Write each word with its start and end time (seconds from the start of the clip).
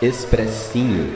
Expressinho. 0.00 1.12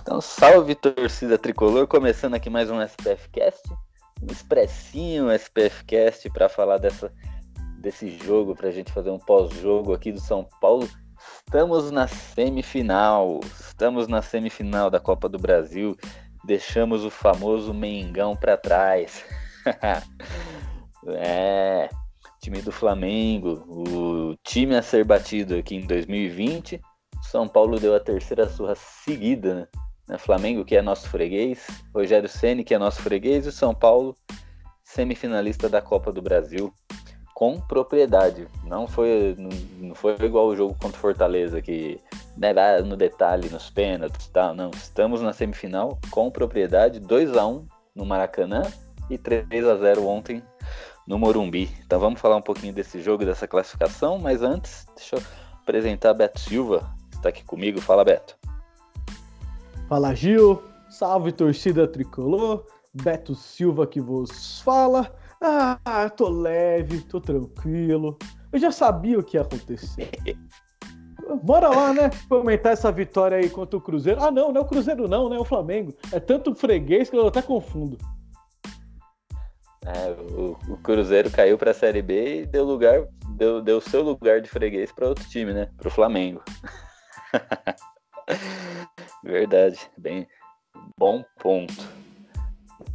Então, 0.00 0.18
salve 0.22 0.74
torcida 0.74 1.36
tricolor, 1.36 1.86
começando 1.86 2.32
aqui 2.32 2.48
mais 2.48 2.70
um 2.70 2.80
SPF 2.80 3.28
Cast, 3.28 3.68
um 4.22 4.32
expressinho 4.32 5.30
SPF 5.30 5.84
Cast 5.84 6.30
para 6.30 6.48
falar 6.48 6.78
dessa, 6.78 7.12
desse 7.80 8.16
jogo, 8.16 8.54
para 8.56 8.68
a 8.68 8.72
gente 8.72 8.90
fazer 8.90 9.10
um 9.10 9.18
pós-jogo 9.18 9.92
aqui 9.92 10.10
do 10.10 10.20
São 10.20 10.48
Paulo 10.58 10.88
Estamos 11.46 11.90
na 11.90 12.08
semifinal, 12.08 13.40
estamos 13.60 14.08
na 14.08 14.20
semifinal 14.22 14.90
da 14.90 14.98
Copa 14.98 15.28
do 15.28 15.38
Brasil. 15.38 15.96
Deixamos 16.44 17.04
o 17.04 17.10
famoso 17.10 17.72
Mengão 17.72 18.34
para 18.34 18.56
trás. 18.56 19.24
é, 21.08 21.88
time 22.40 22.60
do 22.60 22.72
Flamengo, 22.72 23.64
o 23.68 24.36
time 24.42 24.76
a 24.76 24.82
ser 24.82 25.04
batido 25.04 25.56
aqui 25.56 25.76
em 25.76 25.86
2020. 25.86 26.80
São 27.22 27.48
Paulo 27.48 27.78
deu 27.80 27.94
a 27.94 28.00
terceira 28.00 28.48
surra 28.48 28.74
seguida, 28.74 29.68
né? 30.08 30.18
Flamengo, 30.18 30.64
que 30.64 30.76
é 30.76 30.82
nosso 30.82 31.08
freguês, 31.08 31.66
Rogério 31.94 32.28
Ceni, 32.28 32.64
que 32.64 32.74
é 32.74 32.78
nosso 32.78 33.00
freguês, 33.00 33.46
e 33.46 33.52
São 33.52 33.74
Paulo, 33.74 34.14
semifinalista 34.82 35.68
da 35.68 35.80
Copa 35.80 36.12
do 36.12 36.20
Brasil 36.20 36.72
com 37.34 37.60
propriedade. 37.60 38.46
Não 38.64 38.86
foi, 38.86 39.36
não 39.78 39.94
foi 39.94 40.16
igual 40.20 40.46
o 40.46 40.56
jogo 40.56 40.74
contra 40.74 40.96
o 40.96 41.00
Fortaleza, 41.00 41.60
que 41.60 42.00
né, 42.36 42.52
no 42.80 42.96
detalhe, 42.96 43.50
nos 43.50 43.68
pênaltis 43.68 44.28
tal. 44.28 44.54
Não, 44.54 44.70
estamos 44.70 45.20
na 45.20 45.32
semifinal 45.32 45.98
com 46.10 46.30
propriedade, 46.30 47.00
2 47.00 47.36
a 47.36 47.44
1 47.44 47.66
no 47.94 48.06
Maracanã 48.06 48.62
e 49.10 49.18
3 49.18 49.66
a 49.66 49.76
0 49.76 50.06
ontem 50.06 50.42
no 51.06 51.18
Morumbi. 51.18 51.68
Então 51.84 51.98
vamos 51.98 52.20
falar 52.20 52.36
um 52.36 52.42
pouquinho 52.42 52.72
desse 52.72 53.02
jogo, 53.02 53.24
dessa 53.24 53.48
classificação, 53.48 54.16
mas 54.18 54.40
antes, 54.40 54.86
deixa 54.96 55.16
eu 55.16 55.22
apresentar 55.60 56.14
Beto 56.14 56.38
Silva, 56.38 56.88
que 57.10 57.16
está 57.16 57.28
aqui 57.30 57.44
comigo. 57.44 57.80
Fala, 57.80 58.04
Beto. 58.04 58.36
Fala, 59.88 60.14
Gil. 60.14 60.62
Salve, 60.88 61.32
torcida 61.32 61.88
tricolor. 61.88 62.64
Beto 62.92 63.34
Silva 63.34 63.86
que 63.86 64.00
vos 64.00 64.60
fala. 64.60 65.12
Ah, 65.40 66.10
tô 66.16 66.28
leve, 66.28 67.00
tô 67.02 67.20
tranquilo. 67.20 68.18
Eu 68.52 68.58
já 68.58 68.70
sabia 68.70 69.18
o 69.18 69.22
que 69.22 69.36
ia 69.36 69.42
acontecer. 69.42 70.10
Bora 71.42 71.68
lá, 71.68 71.92
né? 71.92 72.10
Comentar 72.28 72.72
essa 72.72 72.92
vitória 72.92 73.38
aí 73.38 73.48
contra 73.48 73.76
o 73.76 73.80
Cruzeiro. 73.80 74.22
Ah, 74.22 74.30
não, 74.30 74.52
não 74.52 74.60
é 74.60 74.64
o 74.64 74.68
Cruzeiro, 74.68 75.08
não, 75.08 75.28
né? 75.28 75.36
É 75.36 75.38
o 75.38 75.44
Flamengo. 75.44 75.94
É 76.12 76.20
tanto 76.20 76.54
freguês 76.54 77.10
que 77.10 77.16
eu 77.16 77.26
até 77.26 77.42
confundo. 77.42 77.98
É, 79.84 80.10
o, 80.32 80.56
o 80.68 80.76
Cruzeiro 80.78 81.30
caiu 81.30 81.58
para 81.58 81.72
a 81.72 81.74
Série 81.74 82.00
B 82.00 82.42
e 82.42 82.46
deu 82.46 82.64
lugar, 82.64 83.06
deu, 83.36 83.60
deu 83.60 83.80
seu 83.80 84.02
lugar 84.02 84.40
de 84.40 84.48
freguês 84.48 84.90
para 84.90 85.08
outro 85.08 85.28
time, 85.28 85.52
né? 85.52 85.68
Para 85.76 85.88
o 85.88 85.90
Flamengo. 85.90 86.42
Verdade, 89.22 89.78
bem 89.98 90.26
bom 90.98 91.24
ponto. 91.38 91.86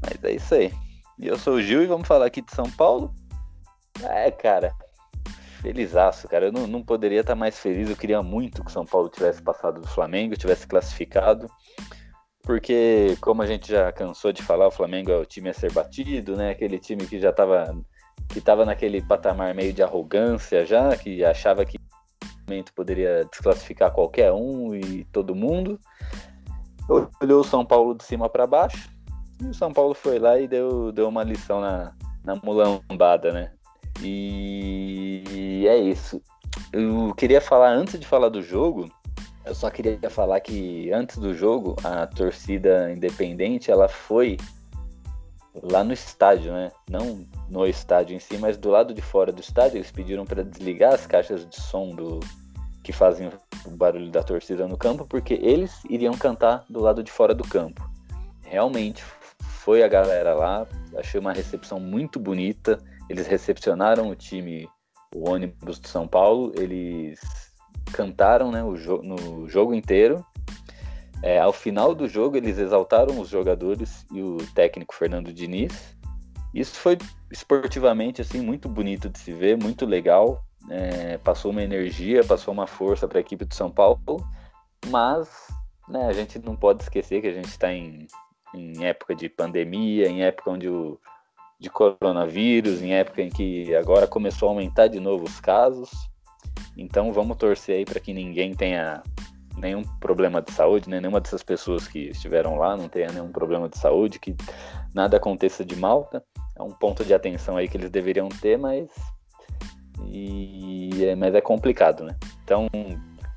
Mas 0.02 0.24
é 0.24 0.32
isso 0.32 0.56
aí. 0.56 0.74
E 1.20 1.28
eu 1.28 1.38
sou 1.38 1.56
o 1.56 1.62
Gil 1.62 1.84
e 1.84 1.86
vamos 1.86 2.08
falar 2.08 2.26
aqui 2.26 2.42
de 2.42 2.56
São 2.56 2.72
Paulo. 2.72 3.14
É, 4.04 4.32
cara, 4.32 4.74
felizaço, 5.62 6.30
cara. 6.30 6.46
Eu 6.46 6.52
não, 6.54 6.66
não 6.66 6.82
poderia 6.82 7.20
estar 7.20 7.36
mais 7.36 7.60
feliz. 7.60 7.90
Eu 7.90 7.98
queria 7.98 8.24
muito 8.24 8.64
que 8.64 8.70
o 8.70 8.74
São 8.74 8.86
Paulo 8.86 9.10
tivesse 9.10 9.42
passado 9.42 9.82
do 9.82 9.88
Flamengo, 9.88 10.38
tivesse 10.38 10.66
classificado. 10.66 11.52
Porque, 12.42 13.18
como 13.20 13.42
a 13.42 13.46
gente 13.46 13.70
já 13.70 13.92
cansou 13.92 14.32
de 14.32 14.42
falar, 14.42 14.68
o 14.68 14.72
Flamengo 14.72 15.12
é 15.12 15.18
o 15.18 15.26
time 15.26 15.50
a 15.50 15.54
ser 15.54 15.74
batido, 15.74 16.38
né? 16.38 16.52
Aquele 16.52 16.80
time 16.80 17.06
que 17.06 17.20
já 17.20 17.32
estava 17.32 17.76
que 18.30 18.40
tava 18.40 18.64
naquele 18.64 19.02
patamar 19.02 19.54
meio 19.54 19.74
de 19.74 19.84
arrogância 19.84 20.66
já, 20.66 20.96
que 20.96 21.26
achava 21.26 21.66
que 21.66 21.78
momento 22.48 22.74
poderia 22.74 23.26
desclassificar 23.26 23.92
qualquer 23.92 24.32
um 24.32 24.74
e 24.74 25.04
todo 25.06 25.36
mundo. 25.36 25.80
Olhou 27.22 27.42
o 27.42 27.44
São 27.44 27.66
Paulo 27.66 27.94
de 27.94 28.04
cima 28.04 28.30
para 28.30 28.48
baixo 28.48 28.90
o 29.44 29.54
São 29.54 29.72
Paulo 29.72 29.94
foi 29.94 30.20
lá 30.20 30.40
e 30.40 30.48
deu, 30.48 30.92
deu 30.92 31.08
uma 31.08 31.24
lição 31.24 31.62
na, 31.62 31.94
na 32.24 32.36
mulambada, 32.36 33.32
né? 33.32 33.52
E 34.02 35.66
é 35.68 35.78
isso. 35.78 36.22
Eu 36.72 37.14
queria 37.16 37.42
falar, 37.42 37.72
antes 37.72 38.00
de 38.00 38.06
falar 38.06 38.30
do 38.30 38.42
jogo, 38.42 38.90
eu 39.46 39.56
só 39.56 39.70
queria 39.70 40.10
falar 40.10 40.40
que 40.40 40.92
antes 40.92 41.18
do 41.18 41.34
jogo, 41.34 41.76
a 41.84 42.06
torcida 42.08 42.92
independente, 42.92 43.72
ela 43.72 43.88
foi 43.88 44.38
lá 45.64 45.84
no 45.84 45.94
estádio, 45.94 46.52
né? 46.52 46.72
Não 46.90 47.26
no 47.50 47.66
estádio 47.66 48.16
em 48.16 48.20
si, 48.20 48.38
mas 48.38 48.58
do 48.58 48.70
lado 48.70 48.94
de 48.94 49.02
fora 49.02 49.32
do 49.32 49.42
estádio, 49.42 49.78
eles 49.78 49.92
pediram 49.92 50.26
para 50.26 50.44
desligar 50.44 50.94
as 50.94 51.08
caixas 51.08 51.48
de 51.48 51.60
som 51.60 51.90
do 51.90 52.20
que 52.84 52.94
fazem 52.94 53.30
o 53.66 53.72
barulho 53.72 54.10
da 54.10 54.24
torcida 54.24 54.68
no 54.68 54.78
campo, 54.78 55.06
porque 55.06 55.34
eles 55.34 55.84
iriam 55.90 56.14
cantar 56.14 56.64
do 56.70 56.80
lado 56.80 57.04
de 57.04 57.12
fora 57.12 57.34
do 57.34 57.44
campo. 57.44 57.88
Realmente 58.44 59.04
foi 59.60 59.84
a 59.84 59.88
galera 59.90 60.34
lá, 60.34 60.66
achei 60.96 61.20
uma 61.20 61.34
recepção 61.34 61.80
muito 61.80 62.18
bonita. 62.18 62.82
Eles 63.10 63.28
recepcionaram 63.28 64.10
o 64.10 64.16
time, 64.16 64.70
o 65.14 65.30
ônibus 65.30 65.80
de 65.82 65.90
São 65.90 66.08
Paulo, 66.08 66.54
eles 66.56 67.20
cantaram 67.92 68.52
né, 68.52 68.64
jo 68.78 69.02
no 69.02 69.50
jogo 69.50 69.74
inteiro. 69.74 70.26
É, 71.22 71.40
ao 71.40 71.52
final 71.52 71.94
do 71.94 72.08
jogo, 72.08 72.38
eles 72.38 72.58
exaltaram 72.58 73.20
os 73.20 73.28
jogadores 73.28 74.06
e 74.14 74.22
o 74.22 74.38
técnico 74.56 74.96
Fernando 74.96 75.34
Diniz. 75.34 75.98
Isso 76.54 76.76
foi 76.80 76.98
esportivamente 77.30 78.22
assim 78.22 78.40
muito 78.40 78.70
bonito 78.70 79.10
de 79.10 79.20
se 79.20 79.34
ver, 79.34 79.58
muito 79.62 79.86
legal. 79.86 80.42
É, 80.70 81.18
passou 81.18 81.52
uma 81.52 81.62
energia, 81.62 82.24
passou 82.24 82.54
uma 82.54 82.66
força 82.66 83.10
para 83.10 83.18
a 83.18 83.22
equipe 83.22 83.44
de 83.44 83.56
São 83.56 83.70
Paulo, 83.70 84.26
mas 84.88 85.28
né, 85.90 86.06
a 86.06 86.14
gente 86.14 86.40
não 86.40 86.56
pode 86.56 86.84
esquecer 86.84 87.20
que 87.20 87.28
a 87.28 87.34
gente 87.34 87.50
está 87.50 87.74
em 87.74 88.08
em 88.54 88.86
época 88.86 89.16
de 89.16 89.30
pandemia, 89.30 90.08
em 90.08 90.24
época 90.24 90.52
onde 90.52 90.70
o, 90.70 91.00
de 91.60 91.70
coronavírus, 91.70 92.82
em 92.82 92.94
época 92.94 93.22
em 93.22 93.30
que 93.30 93.76
agora 93.76 94.08
começou 94.08 94.50
a 94.50 94.52
aumentar 94.52 94.88
de 94.88 95.00
novo 95.00 95.26
os 95.26 95.40
casos. 95.40 95.90
Então 96.78 97.12
vamos 97.12 97.38
torcer 97.38 97.78
aí 97.78 97.86
para 97.86 98.00
que 98.00 98.14
ninguém 98.14 98.54
tenha 98.54 99.04
nenhum 99.58 99.84
problema 100.00 100.42
de 100.42 100.52
saúde, 100.54 100.90
né? 100.90 101.00
nenhuma 101.00 101.20
dessas 101.20 101.44
pessoas 101.44 101.88
que 101.88 102.10
estiveram 102.10 102.56
lá 102.56 102.78
não 102.78 102.88
tenha 102.88 103.12
nenhum 103.12 103.32
problema 103.32 103.68
de 103.68 103.78
saúde, 103.78 104.20
que 104.20 104.36
nada 104.94 105.18
aconteça 105.18 105.66
de 105.66 105.76
mal. 105.76 106.06
Tá? 106.06 106.22
É 106.58 106.64
um 106.64 106.72
ponto 106.72 107.04
de 107.04 107.14
atenção 107.14 107.58
aí 107.58 107.68
que 107.68 107.76
eles 107.76 107.90
deveriam 107.90 108.30
ter, 108.30 108.58
mas 108.58 108.88
e 110.08 111.06
é, 111.06 111.16
mas 111.16 111.36
é 111.36 111.42
complicado, 111.42 112.04
né? 112.04 112.16
Então, 112.44 112.68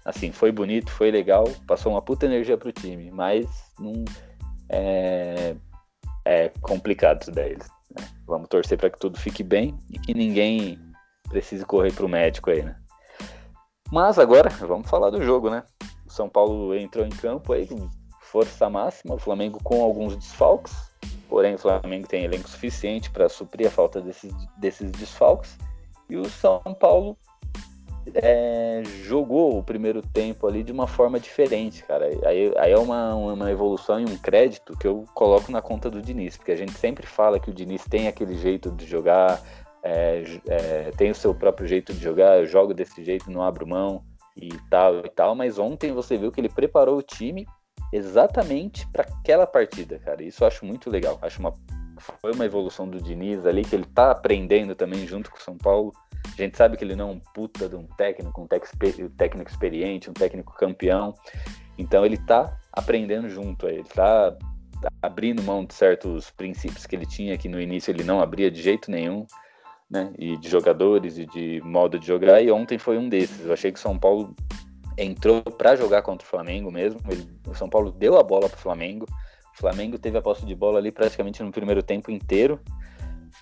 assim, 0.04 0.32
foi 0.32 0.52
bonito, 0.52 0.90
foi 0.90 1.10
legal, 1.10 1.44
passou 1.66 1.92
uma 1.92 2.02
puta 2.02 2.26
energia 2.26 2.56
pro 2.56 2.72
time, 2.72 3.10
mas 3.10 3.46
não 3.78 4.04
é, 4.68 5.54
é 6.24 6.48
complicado 6.60 7.22
isso 7.22 7.32
daí. 7.32 7.56
Né? 7.56 8.08
Vamos 8.26 8.48
torcer 8.48 8.78
para 8.78 8.90
que 8.90 8.98
tudo 8.98 9.18
fique 9.18 9.42
bem 9.42 9.78
e 9.90 9.98
que 9.98 10.14
ninguém 10.14 10.78
precise 11.28 11.64
correr 11.64 11.92
para 11.92 12.06
o 12.06 12.08
médico 12.08 12.50
aí, 12.50 12.62
né? 12.62 12.76
Mas 13.90 14.18
agora, 14.18 14.48
vamos 14.66 14.88
falar 14.88 15.10
do 15.10 15.22
jogo, 15.22 15.50
né? 15.50 15.62
O 16.06 16.10
São 16.10 16.28
Paulo 16.28 16.74
entrou 16.74 17.04
em 17.04 17.10
campo 17.10 17.52
aí 17.52 17.66
com 17.66 17.90
força 18.20 18.70
máxima, 18.70 19.14
o 19.14 19.18
Flamengo 19.18 19.58
com 19.62 19.82
alguns 19.82 20.16
desfalques, 20.16 20.74
porém 21.28 21.54
o 21.54 21.58
Flamengo 21.58 22.08
tem 22.08 22.24
elenco 22.24 22.48
suficiente 22.48 23.10
para 23.10 23.28
suprir 23.28 23.66
a 23.66 23.70
falta 23.70 24.00
desses, 24.00 24.32
desses 24.56 24.90
desfalques, 24.92 25.58
e 26.08 26.16
o 26.16 26.24
São 26.28 26.62
Paulo 26.80 27.18
é, 28.14 28.82
jogou 29.04 29.58
o 29.58 29.62
primeiro 29.62 30.02
tempo 30.02 30.46
ali 30.46 30.62
de 30.62 30.72
uma 30.72 30.86
forma 30.86 31.20
diferente, 31.20 31.82
cara. 31.84 32.06
Aí, 32.26 32.52
aí 32.56 32.72
é 32.72 32.78
uma, 32.78 33.14
uma 33.14 33.50
evolução 33.50 34.00
e 34.00 34.04
um 34.04 34.16
crédito 34.16 34.76
que 34.76 34.86
eu 34.86 35.04
coloco 35.14 35.50
na 35.52 35.62
conta 35.62 35.90
do 35.90 36.02
Diniz, 36.02 36.36
porque 36.36 36.52
a 36.52 36.56
gente 36.56 36.72
sempre 36.72 37.06
fala 37.06 37.38
que 37.38 37.50
o 37.50 37.54
Diniz 37.54 37.84
tem 37.84 38.08
aquele 38.08 38.36
jeito 38.36 38.70
de 38.70 38.86
jogar, 38.86 39.40
é, 39.82 40.24
é, 40.48 40.90
tem 40.96 41.10
o 41.10 41.14
seu 41.14 41.34
próprio 41.34 41.66
jeito 41.66 41.92
de 41.92 42.00
jogar, 42.00 42.38
eu 42.38 42.46
jogo 42.46 42.74
desse 42.74 43.04
jeito, 43.04 43.30
não 43.30 43.42
abro 43.42 43.66
mão 43.66 44.02
e 44.36 44.50
tal 44.70 45.00
e 45.00 45.10
tal, 45.10 45.34
mas 45.34 45.58
ontem 45.58 45.92
você 45.92 46.16
viu 46.16 46.32
que 46.32 46.40
ele 46.40 46.48
preparou 46.48 46.98
o 46.98 47.02
time 47.02 47.46
exatamente 47.92 48.86
para 48.90 49.02
aquela 49.02 49.46
partida, 49.46 49.98
cara. 49.98 50.22
Isso 50.22 50.42
eu 50.42 50.48
acho 50.48 50.64
muito 50.64 50.88
legal. 50.88 51.18
Acho 51.20 51.40
uma 51.40 51.52
foi 52.20 52.32
uma 52.32 52.44
evolução 52.44 52.88
do 52.88 53.00
Diniz 53.00 53.46
ali 53.46 53.62
que 53.64 53.76
ele 53.76 53.84
tá 53.84 54.10
aprendendo 54.10 54.74
também 54.74 55.06
junto 55.06 55.30
com 55.30 55.36
o 55.36 55.40
São 55.40 55.56
Paulo 55.56 55.92
a 56.24 56.42
gente 56.42 56.56
sabe 56.56 56.76
que 56.76 56.84
ele 56.84 56.96
não 56.96 57.08
é 57.08 57.12
um 57.12 57.20
puta 57.34 57.68
de 57.68 57.76
um 57.76 57.84
técnico, 57.84 58.40
um 58.40 58.46
técnico 58.46 59.50
experiente, 59.50 60.10
um 60.10 60.14
técnico 60.14 60.54
campeão. 60.54 61.14
Então 61.76 62.04
ele 62.04 62.16
tá 62.16 62.58
aprendendo 62.72 63.28
junto, 63.28 63.66
ele 63.66 63.84
tá 63.84 64.36
abrindo 65.00 65.42
mão 65.42 65.64
de 65.64 65.74
certos 65.74 66.30
princípios 66.30 66.86
que 66.86 66.96
ele 66.96 67.06
tinha, 67.06 67.36
que 67.36 67.48
no 67.48 67.60
início 67.60 67.90
ele 67.90 68.04
não 68.04 68.20
abria 68.20 68.50
de 68.50 68.62
jeito 68.62 68.90
nenhum, 68.90 69.26
né? 69.90 70.12
E 70.18 70.36
de 70.36 70.48
jogadores 70.48 71.18
e 71.18 71.26
de 71.26 71.60
modo 71.64 71.98
de 71.98 72.06
jogar. 72.06 72.42
E 72.42 72.50
ontem 72.50 72.78
foi 72.78 72.98
um 72.98 73.08
desses. 73.08 73.44
Eu 73.44 73.52
achei 73.52 73.70
que 73.70 73.78
São 73.78 73.98
Paulo 73.98 74.34
entrou 74.96 75.42
para 75.42 75.76
jogar 75.76 76.02
contra 76.02 76.26
o 76.26 76.30
Flamengo 76.30 76.70
mesmo. 76.70 77.00
Ele, 77.08 77.28
o 77.46 77.54
São 77.54 77.68
Paulo 77.68 77.92
deu 77.92 78.18
a 78.18 78.22
bola 78.22 78.48
para 78.48 78.58
o 78.58 78.60
Flamengo. 78.60 79.06
O 79.54 79.58
Flamengo 79.58 79.98
teve 79.98 80.16
a 80.16 80.22
posse 80.22 80.46
de 80.46 80.54
bola 80.54 80.78
ali 80.78 80.90
praticamente 80.90 81.42
no 81.42 81.52
primeiro 81.52 81.82
tempo 81.82 82.10
inteiro. 82.10 82.58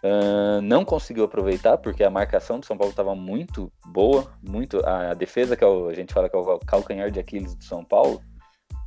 Uh, 0.02 0.62
não 0.62 0.82
conseguiu 0.82 1.24
aproveitar 1.24 1.76
porque 1.76 2.02
a 2.02 2.08
marcação 2.08 2.58
do 2.58 2.64
São 2.64 2.76
Paulo 2.76 2.90
estava 2.90 3.14
muito 3.14 3.70
boa, 3.86 4.32
muito 4.42 4.84
a, 4.86 5.10
a 5.10 5.14
defesa 5.14 5.54
que 5.54 5.62
é 5.62 5.66
o, 5.66 5.88
a 5.88 5.94
gente 5.94 6.14
fala 6.14 6.28
que 6.28 6.34
é 6.34 6.38
o 6.38 6.58
calcanhar 6.60 7.10
de 7.10 7.20
Aquiles 7.20 7.54
do 7.54 7.62
São 7.64 7.84
Paulo, 7.84 8.22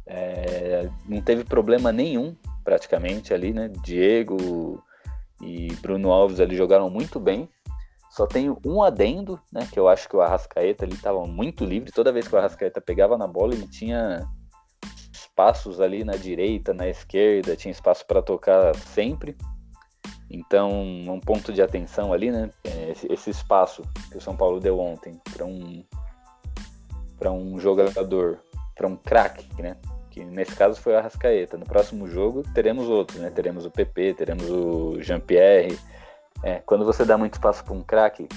é, 0.06 0.89
não 1.07 1.21
teve 1.21 1.44
problema 1.44 1.92
nenhum 1.92 2.36
praticamente 2.63 3.33
ali, 3.33 3.54
né? 3.54 3.69
Diego 3.83 4.83
e 5.42 5.68
Bruno 5.81 6.12
Alves 6.12 6.39
ali 6.39 6.56
jogaram 6.56 6.89
muito 6.89 7.19
bem. 7.19 7.50
Só 8.10 8.27
tenho 8.27 8.60
um 8.65 8.83
adendo, 8.83 9.39
né? 9.51 9.68
Que 9.71 9.80
eu 9.80 9.88
acho 9.88 10.07
que 10.07 10.15
o 10.15 10.21
Arrascaeta 10.21 10.86
ele 10.86 10.94
estava 10.94 11.25
muito 11.25 11.65
livre. 11.65 11.92
Toda 11.92 12.12
vez 12.12 12.27
que 12.27 12.36
o 12.36 12.38
Arrascaeta 12.38 12.80
pegava 12.80 13.18
na 13.18 13.27
bola, 13.27 13.54
ele 13.54 13.68
tinha 13.68 14.27
espaços 15.12 15.80
ali 15.80 16.04
na 16.04 16.15
direita, 16.15 16.74
na 16.74 16.88
esquerda, 16.88 17.56
tinha 17.56 17.71
espaço 17.71 18.06
para 18.06 18.21
tocar 18.21 18.75
sempre. 18.75 19.36
Então, 20.33 20.71
um 20.71 21.19
ponto 21.19 21.53
de 21.53 21.62
atenção 21.62 22.12
ali, 22.12 22.31
né? 22.31 22.50
É, 22.63 22.91
esse, 22.91 23.30
espaço 23.30 23.83
que 24.12 24.18
o 24.18 24.21
São 24.21 24.35
Paulo 24.35 24.59
deu 24.59 24.80
ontem 24.80 25.21
para 25.31 25.45
um 25.45 25.85
para 27.19 27.31
um 27.31 27.57
jogador, 27.59 28.39
para 28.75 28.88
um 28.88 28.95
craque, 28.95 29.47
né? 29.62 29.77
Que 30.09 30.25
nesse 30.25 30.56
caso 30.56 30.81
foi 30.81 30.94
o 30.94 30.97
Arrascaeta. 30.97 31.56
No 31.56 31.65
próximo 31.65 32.07
jogo 32.07 32.44
teremos 32.53 32.89
outros, 32.89 33.19
né? 33.19 33.30
Teremos 33.30 33.63
o 33.63 33.71
PP, 33.71 34.15
teremos 34.15 34.50
o 34.50 35.00
Jean-Pierre, 35.00 35.77
é, 36.41 36.62
quando 36.65 36.83
você 36.83 37.06
dá 37.06 37.15
muito 37.15 37.33
espaço 37.33 37.63
para 37.63 37.74
um 37.74 37.83
craque, 37.83 38.27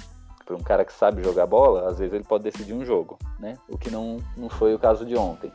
para 0.45 0.55
um 0.55 0.63
cara 0.63 0.85
que 0.85 0.93
sabe 0.93 1.25
jogar 1.25 1.47
bola, 1.47 1.89
às 1.89 1.99
vezes 1.99 2.13
ele 2.13 2.25
pode 2.25 2.45
decidir 2.45 2.75
um 2.75 2.85
jogo, 2.85 3.19
né? 3.41 3.57
O 3.69 3.79
que 3.79 3.91
não, 3.91 4.19
não 4.37 4.51
foi 4.51 4.75
o 4.75 4.79
caso 4.79 5.07
de 5.07 5.17
ontem. 5.17 5.51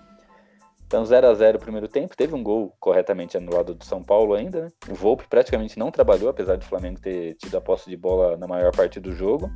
Então 0.91 1.05
0 1.05 1.25
a 1.25 1.33
0 1.33 1.57
o 1.57 1.61
primeiro 1.61 1.87
tempo, 1.87 2.17
teve 2.17 2.35
um 2.35 2.43
gol 2.43 2.75
corretamente 2.77 3.37
anulado 3.37 3.73
do 3.73 3.85
São 3.85 4.03
Paulo 4.03 4.33
ainda, 4.33 4.63
né? 4.63 4.67
O 4.89 4.93
Volpe 4.93 5.25
praticamente 5.25 5.79
não 5.79 5.89
trabalhou, 5.89 6.27
apesar 6.27 6.57
do 6.57 6.65
Flamengo 6.65 6.99
ter 6.99 7.35
tido 7.35 7.55
a 7.55 7.61
posse 7.61 7.89
de 7.89 7.95
bola 7.95 8.35
na 8.35 8.45
maior 8.45 8.75
parte 8.75 8.99
do 8.99 9.13
jogo. 9.13 9.49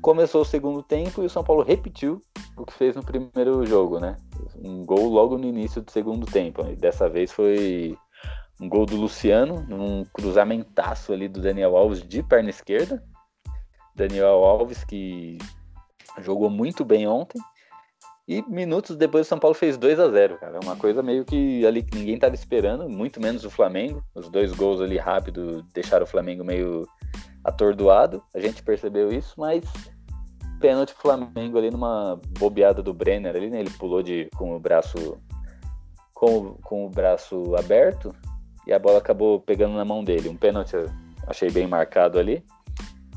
Começou 0.00 0.42
o 0.42 0.44
segundo 0.44 0.80
tempo 0.80 1.20
e 1.20 1.26
o 1.26 1.28
São 1.28 1.42
Paulo 1.42 1.64
repetiu 1.64 2.22
o 2.56 2.64
que 2.64 2.74
fez 2.74 2.94
no 2.94 3.02
primeiro 3.02 3.66
jogo, 3.66 3.98
né? 3.98 4.16
Um 4.64 4.86
gol 4.86 5.08
logo 5.08 5.36
no 5.36 5.48
início 5.48 5.82
do 5.82 5.90
segundo 5.90 6.26
tempo. 6.26 6.64
E 6.68 6.76
dessa 6.76 7.08
vez 7.08 7.32
foi 7.32 7.98
um 8.60 8.68
gol 8.68 8.86
do 8.86 8.94
Luciano, 8.94 9.66
num 9.68 10.04
cruzamentaço 10.12 11.12
ali 11.12 11.26
do 11.26 11.40
Daniel 11.40 11.76
Alves 11.76 12.06
de 12.06 12.22
perna 12.22 12.50
esquerda. 12.50 13.02
Daniel 13.96 14.44
Alves 14.44 14.84
que 14.84 15.38
jogou 16.20 16.48
muito 16.48 16.84
bem 16.84 17.08
ontem. 17.08 17.42
E 18.26 18.40
minutos 18.48 18.96
depois 18.96 19.26
o 19.26 19.28
São 19.28 19.38
Paulo 19.38 19.54
fez 19.54 19.76
2 19.76 19.98
a 19.98 20.08
0 20.08 20.38
cara. 20.38 20.60
Uma 20.62 20.76
coisa 20.76 21.02
meio 21.02 21.24
que 21.24 21.66
ali 21.66 21.82
que 21.82 21.98
ninguém 21.98 22.14
estava 22.14 22.34
esperando, 22.34 22.88
muito 22.88 23.20
menos 23.20 23.44
o 23.44 23.50
Flamengo. 23.50 24.02
Os 24.14 24.28
dois 24.28 24.52
gols 24.52 24.80
ali 24.80 24.96
rápido 24.96 25.64
deixaram 25.74 26.04
o 26.04 26.08
Flamengo 26.08 26.44
meio 26.44 26.86
atordoado. 27.42 28.22
A 28.34 28.38
gente 28.38 28.62
percebeu 28.62 29.12
isso, 29.12 29.34
mas 29.36 29.64
pênalti 30.60 30.94
Flamengo 30.94 31.58
ali 31.58 31.70
numa 31.70 32.20
bobeada 32.38 32.80
do 32.80 32.94
Brenner 32.94 33.34
ali, 33.34 33.50
né? 33.50 33.58
Ele 33.58 33.70
pulou 33.70 34.02
de 34.02 34.28
com 34.36 34.54
o 34.54 34.60
braço 34.60 35.18
com, 36.14 36.54
com 36.62 36.86
o 36.86 36.88
braço 36.88 37.56
aberto 37.56 38.14
e 38.64 38.72
a 38.72 38.78
bola 38.78 38.98
acabou 38.98 39.40
pegando 39.40 39.74
na 39.74 39.84
mão 39.84 40.04
dele. 40.04 40.28
Um 40.28 40.36
pênalti 40.36 40.76
achei 41.26 41.50
bem 41.50 41.66
marcado 41.66 42.20
ali. 42.20 42.44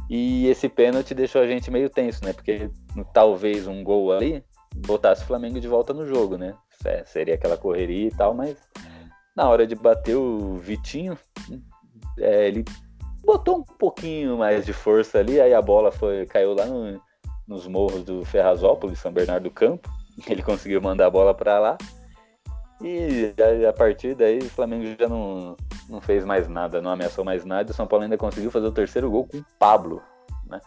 E 0.09 0.47
esse 0.47 0.67
pênalti 0.67 1.13
deixou 1.13 1.41
a 1.41 1.47
gente 1.47 1.69
meio 1.69 1.89
tenso, 1.89 2.25
né? 2.25 2.33
Porque 2.33 2.71
talvez 3.13 3.67
um 3.67 3.83
gol 3.83 4.11
ali 4.11 4.43
botasse 4.75 5.24
o 5.24 5.27
Flamengo 5.27 5.60
de 5.60 5.68
volta 5.68 5.94
no 5.94 6.06
jogo, 6.06 6.38
né? 6.38 6.56
É, 6.83 7.04
seria 7.06 7.36
aquela 7.36 7.57
correria 7.57 8.07
e 8.07 8.12
tal, 8.12 8.33
mas 8.33 8.57
na 9.36 9.50
hora 9.50 9.66
de 9.66 9.75
bater 9.75 10.16
o 10.16 10.56
Vitinho, 10.57 11.18
é, 12.19 12.48
ele 12.48 12.63
botou 13.24 13.57
um 13.57 13.63
pouquinho 13.63 14.38
mais 14.38 14.66
de 14.66 14.74
força 14.74 15.19
ali, 15.19 15.42
aí 15.42 15.54
a 15.54 15.62
bola 15.62 15.92
foi 15.92 16.25
caiu 16.25 16.54
lá 16.54 16.66
no, 16.66 17.01
nos 17.48 17.68
morros 17.68 18.04
do 18.04 18.24
Ferrazópolis, 18.25 19.00
São 19.00 19.12
Bernardo 19.12 19.44
do 19.44 19.51
Campo. 19.51 19.89
Ele 20.27 20.42
conseguiu 20.42 20.81
mandar 20.81 21.07
a 21.07 21.12
bola 21.12 21.33
para 21.33 21.60
lá. 21.60 21.77
E 22.81 23.33
a, 23.68 23.74
partir 23.74 24.16
daí 24.16 24.39
o 24.39 24.50
Flamengo 24.50 24.95
já 25.00 25.07
não, 25.07 25.56
não 25.89 26.01
fez 26.01 26.25
mais 26.25 26.48
nada, 26.48 26.81
não 26.81 26.92
ameaçou 26.92 27.24
mais 27.24 27.45
nada. 27.45 27.72
O 27.72 27.74
São 27.74 27.88
Paulo 27.88 28.04
ainda 28.04 28.18
conseguiu 28.18 28.51
fazer 28.51 28.68
o 28.68 28.72
terceiro 28.72 29.10
gol 29.10 29.27
com 29.27 29.38
o 29.38 29.45
Pablo. 29.57 30.01
Né? 30.48 30.60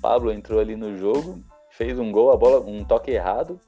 Pablo 0.00 0.32
entrou 0.32 0.60
ali 0.60 0.76
no 0.76 0.96
jogo, 0.96 1.42
fez 1.76 1.98
um 1.98 2.10
gol, 2.10 2.32
a 2.32 2.36
bola, 2.36 2.60
um 2.60 2.82
toque 2.82 3.10
errado. 3.10 3.60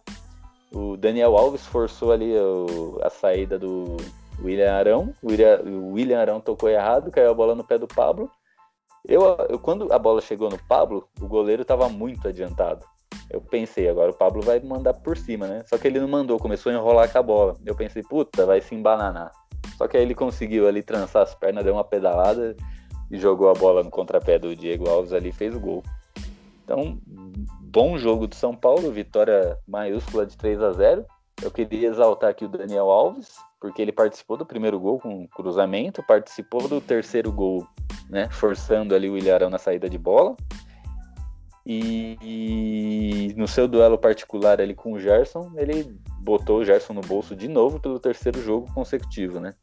O 0.72 0.96
Daniel 0.96 1.36
Alves 1.36 1.66
forçou 1.66 2.10
ali 2.10 2.34
o, 2.36 2.98
a 3.02 3.10
saída 3.10 3.58
do 3.58 3.96
William 4.42 4.72
Arão. 4.72 5.14
O 5.22 5.28
William, 5.92 6.18
Arão 6.18 6.40
tocou 6.40 6.70
errado, 6.70 7.10
caiu 7.10 7.30
a 7.30 7.34
bola 7.34 7.54
no 7.54 7.64
pé 7.64 7.78
do 7.78 7.86
Pablo. 7.86 8.30
Eu, 9.06 9.22
eu, 9.48 9.58
quando 9.58 9.92
a 9.92 9.98
bola 9.98 10.20
chegou 10.20 10.50
no 10.50 10.58
Pablo, 10.66 11.06
o 11.20 11.26
goleiro 11.26 11.62
estava 11.62 11.88
muito 11.88 12.28
adiantado. 12.28 12.84
Eu 13.30 13.42
pensei, 13.42 13.88
agora 13.88 14.10
o 14.10 14.14
Pablo 14.14 14.40
vai 14.42 14.58
mandar 14.60 14.94
por 14.94 15.16
cima, 15.16 15.46
né? 15.46 15.62
Só 15.66 15.76
que 15.76 15.86
ele 15.86 16.00
não 16.00 16.08
mandou, 16.08 16.38
começou 16.38 16.72
a 16.72 16.74
enrolar 16.74 17.12
com 17.12 17.18
a 17.18 17.22
bola. 17.22 17.56
Eu 17.64 17.74
pensei, 17.74 18.02
puta, 18.02 18.46
vai 18.46 18.60
se 18.60 18.74
embananar. 18.74 19.30
Só 19.76 19.86
que 19.86 19.96
aí 19.96 20.02
ele 20.02 20.14
conseguiu 20.14 20.66
ali 20.66 20.82
trançar 20.82 21.22
as 21.22 21.34
pernas, 21.34 21.62
deu 21.62 21.74
uma 21.74 21.84
pedalada 21.84 22.56
e 23.10 23.18
jogou 23.18 23.50
a 23.50 23.54
bola 23.54 23.82
no 23.82 23.90
contrapé 23.90 24.38
do 24.38 24.56
Diego 24.56 24.88
Alves 24.88 25.12
ali 25.12 25.30
fez 25.30 25.54
o 25.54 25.60
gol. 25.60 25.82
Então, 26.68 27.00
bom 27.62 27.96
jogo 27.96 28.26
do 28.26 28.34
São 28.34 28.54
Paulo, 28.54 28.92
vitória 28.92 29.56
maiúscula 29.66 30.26
de 30.26 30.36
3 30.36 30.60
a 30.60 30.72
0 30.74 31.06
Eu 31.42 31.50
queria 31.50 31.88
exaltar 31.88 32.28
aqui 32.28 32.44
o 32.44 32.48
Daniel 32.48 32.90
Alves, 32.90 33.36
porque 33.58 33.80
ele 33.80 33.90
participou 33.90 34.36
do 34.36 34.44
primeiro 34.44 34.78
gol 34.78 35.00
com 35.00 35.26
cruzamento, 35.28 36.02
participou 36.02 36.68
do 36.68 36.78
terceiro 36.78 37.32
gol, 37.32 37.66
né, 38.10 38.28
forçando 38.30 38.94
ali 38.94 39.08
o 39.08 39.16
Ilharão 39.16 39.48
na 39.48 39.56
saída 39.56 39.88
de 39.88 39.96
bola. 39.96 40.36
E, 41.64 43.32
no 43.34 43.48
seu 43.48 43.66
duelo 43.66 43.96
particular 43.96 44.60
ali 44.60 44.74
com 44.74 44.92
o 44.92 45.00
Gerson, 45.00 45.50
ele 45.56 45.98
botou 46.20 46.58
o 46.58 46.64
Gerson 46.66 46.92
no 46.92 47.00
bolso 47.00 47.34
de 47.34 47.48
novo 47.48 47.80
pelo 47.80 47.98
terceiro 47.98 48.42
jogo 48.42 48.70
consecutivo, 48.74 49.40
né? 49.40 49.54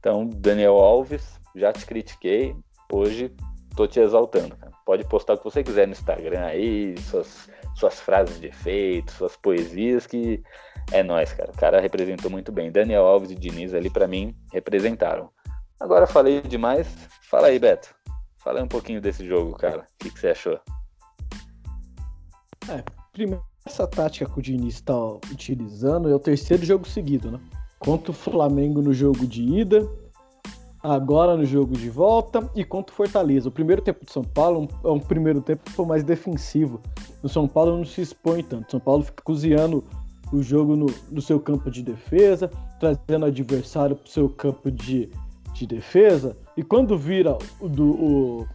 Então, 0.00 0.26
Daniel 0.26 0.78
Alves, 0.78 1.38
já 1.54 1.72
te 1.72 1.86
critiquei, 1.86 2.56
hoje 2.92 3.32
tô 3.78 3.86
te 3.86 4.00
exaltando, 4.00 4.56
cara. 4.56 4.72
Pode 4.84 5.04
postar 5.04 5.34
o 5.34 5.38
que 5.38 5.44
você 5.44 5.62
quiser 5.62 5.86
no 5.86 5.92
Instagram 5.92 6.40
aí, 6.40 6.98
suas, 6.98 7.48
suas 7.76 8.00
frases 8.00 8.40
de 8.40 8.48
efeito, 8.48 9.12
suas 9.12 9.36
poesias, 9.36 10.04
que 10.04 10.42
é 10.90 11.00
nós, 11.04 11.32
cara. 11.32 11.52
O 11.52 11.56
cara 11.56 11.80
representou 11.80 12.28
muito 12.28 12.50
bem. 12.50 12.72
Daniel 12.72 13.06
Alves 13.06 13.30
e 13.30 13.36
Diniz 13.36 13.72
ali, 13.72 13.88
para 13.88 14.08
mim, 14.08 14.34
representaram. 14.52 15.30
Agora 15.78 16.08
falei 16.08 16.40
demais. 16.40 16.88
Fala 17.30 17.46
aí, 17.46 17.58
Beto. 17.60 17.94
Fala 18.38 18.58
aí 18.58 18.64
um 18.64 18.68
pouquinho 18.68 19.00
desse 19.00 19.24
jogo, 19.24 19.56
cara. 19.56 19.82
O 19.82 19.98
que, 20.00 20.10
que 20.10 20.18
você 20.18 20.30
achou? 20.30 20.58
É, 22.68 22.82
primeiro, 23.12 23.44
essa 23.64 23.86
tática 23.86 24.28
que 24.28 24.40
o 24.40 24.42
Diniz 24.42 24.74
está 24.74 24.98
utilizando 25.30 26.10
é 26.10 26.14
o 26.14 26.18
terceiro 26.18 26.64
jogo 26.64 26.88
seguido, 26.88 27.30
né? 27.30 27.38
Contra 27.78 28.10
o 28.10 28.14
Flamengo 28.14 28.82
no 28.82 28.92
jogo 28.92 29.24
de 29.24 29.44
ida, 29.44 29.88
agora 30.82 31.36
no 31.36 31.44
jogo 31.44 31.74
de 31.74 31.90
volta 31.90 32.48
e 32.54 32.64
contra 32.64 32.92
o 32.92 32.96
Fortaleza. 32.96 33.48
O 33.48 33.52
primeiro 33.52 33.82
tempo 33.82 34.04
do 34.04 34.10
São 34.10 34.22
Paulo 34.22 34.68
é 34.84 34.88
um 34.88 35.00
primeiro 35.00 35.40
tempo 35.40 35.68
foi 35.70 35.86
mais 35.86 36.04
defensivo. 36.04 36.80
No 37.22 37.28
São 37.28 37.48
Paulo 37.48 37.76
não 37.76 37.84
se 37.84 38.00
expõe 38.00 38.42
tanto. 38.42 38.68
O 38.68 38.70
São 38.70 38.80
Paulo 38.80 39.02
fica 39.02 39.22
cozinhando 39.22 39.84
o 40.32 40.42
jogo 40.42 40.76
no, 40.76 40.86
no 41.10 41.22
seu 41.22 41.40
campo 41.40 41.70
de 41.70 41.82
defesa, 41.82 42.50
trazendo 42.78 43.24
o 43.24 43.28
adversário 43.28 43.96
para 43.96 44.06
o 44.06 44.10
seu 44.10 44.28
campo 44.28 44.70
de, 44.70 45.10
de 45.54 45.66
defesa. 45.66 46.36
E 46.56 46.62
quando 46.62 46.96
vira 46.96 47.36
o, 47.60 47.68
do, 47.68 47.90
o, 47.90 48.48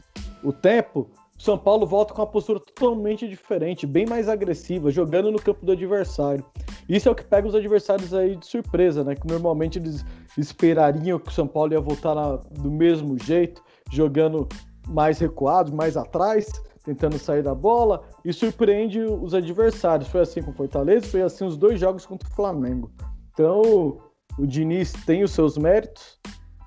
o 0.44 0.53
tempo, 0.53 1.10
são 1.44 1.58
Paulo 1.58 1.86
volta 1.86 2.14
com 2.14 2.22
uma 2.22 2.28
postura 2.28 2.58
totalmente 2.58 3.28
diferente, 3.28 3.86
bem 3.86 4.06
mais 4.06 4.30
agressiva, 4.30 4.90
jogando 4.90 5.30
no 5.30 5.38
campo 5.38 5.66
do 5.66 5.74
adversário. 5.74 6.46
Isso 6.88 7.10
é 7.10 7.12
o 7.12 7.16
que 7.16 7.26
pega 7.26 7.46
os 7.46 7.54
adversários 7.54 8.14
aí 8.14 8.38
de 8.38 8.46
surpresa, 8.48 9.04
né? 9.04 9.14
Que 9.14 9.28
normalmente 9.28 9.78
eles 9.78 10.06
esperariam 10.38 11.20
que 11.20 11.28
o 11.28 11.34
São 11.34 11.46
Paulo 11.46 11.74
ia 11.74 11.82
voltar 11.82 12.16
na, 12.16 12.38
do 12.38 12.72
mesmo 12.72 13.22
jeito, 13.22 13.62
jogando 13.92 14.48
mais 14.88 15.20
recuado, 15.20 15.76
mais 15.76 15.98
atrás, 15.98 16.50
tentando 16.86 17.18
sair 17.18 17.44
da 17.44 17.54
bola 17.54 18.08
e 18.24 18.32
surpreende 18.32 19.02
os 19.02 19.34
adversários. 19.34 20.08
Foi 20.08 20.22
assim 20.22 20.42
com 20.42 20.52
o 20.52 20.54
Fortaleza, 20.54 21.08
foi 21.08 21.24
assim 21.24 21.44
os 21.44 21.58
dois 21.58 21.78
jogos 21.78 22.06
contra 22.06 22.26
o 22.30 22.32
Flamengo. 22.32 22.90
Então, 23.34 23.98
o 24.40 24.48
Diniz 24.48 24.94
tem 25.06 25.26
os 25.26 25.32
seus 25.32 25.58
méritos, 25.58 26.18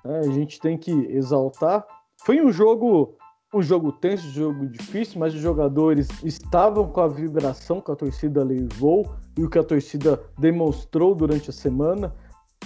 né? 0.05 0.19
a 0.19 0.33
gente 0.33 0.61
tem 0.61 0.77
que 0.77 0.93
exaltar. 0.93 1.83
Foi 2.27 2.43
um 2.43 2.53
jogo 2.53 3.17
um 3.55 3.63
jogo 3.63 3.93
tenso, 3.93 4.27
um 4.27 4.31
jogo 4.31 4.67
difícil, 4.67 5.19
mas 5.21 5.35
os 5.35 5.41
jogadores 5.41 6.09
estavam 6.25 6.89
com 6.89 7.01
a 7.01 7.09
vibração 7.09 7.81
que 7.81 7.91
a 7.91 7.97
torcida 7.97 8.43
levou 8.43 9.15
e 9.37 9.45
o 9.45 9.51
que 9.51 9.59
a 9.59 9.63
torcida 9.63 10.21
demonstrou 10.39 11.15
durante 11.15 11.51
a 11.51 11.53
semana, 11.53 12.15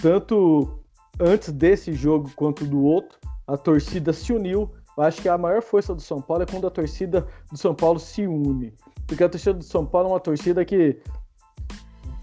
tanto 0.01 0.81
antes 1.21 1.53
desse 1.53 1.93
jogo 1.93 2.31
quanto 2.35 2.65
do 2.65 2.83
outro, 2.83 3.19
a 3.47 3.57
torcida 3.57 4.13
se 4.13 4.33
uniu. 4.33 4.71
Eu 4.97 5.05
acho 5.05 5.21
que 5.21 5.29
a 5.29 5.39
maior 5.39 5.63
força 5.63 5.95
do 5.95 6.01
São 6.01 6.21
Paulo 6.21 6.43
é 6.43 6.47
quando 6.47 6.67
a 6.67 6.71
torcida 6.71 7.27
do 7.51 7.59
São 7.59 7.75
Paulo 7.75 7.99
se 7.99 8.27
une, 8.27 8.75
porque 9.07 9.23
a 9.23 9.29
torcida 9.29 9.55
do 9.55 9.65
São 9.65 9.85
Paulo 9.85 10.09
é 10.09 10.13
uma 10.13 10.21
torcida 10.21 10.65
que 10.65 11.01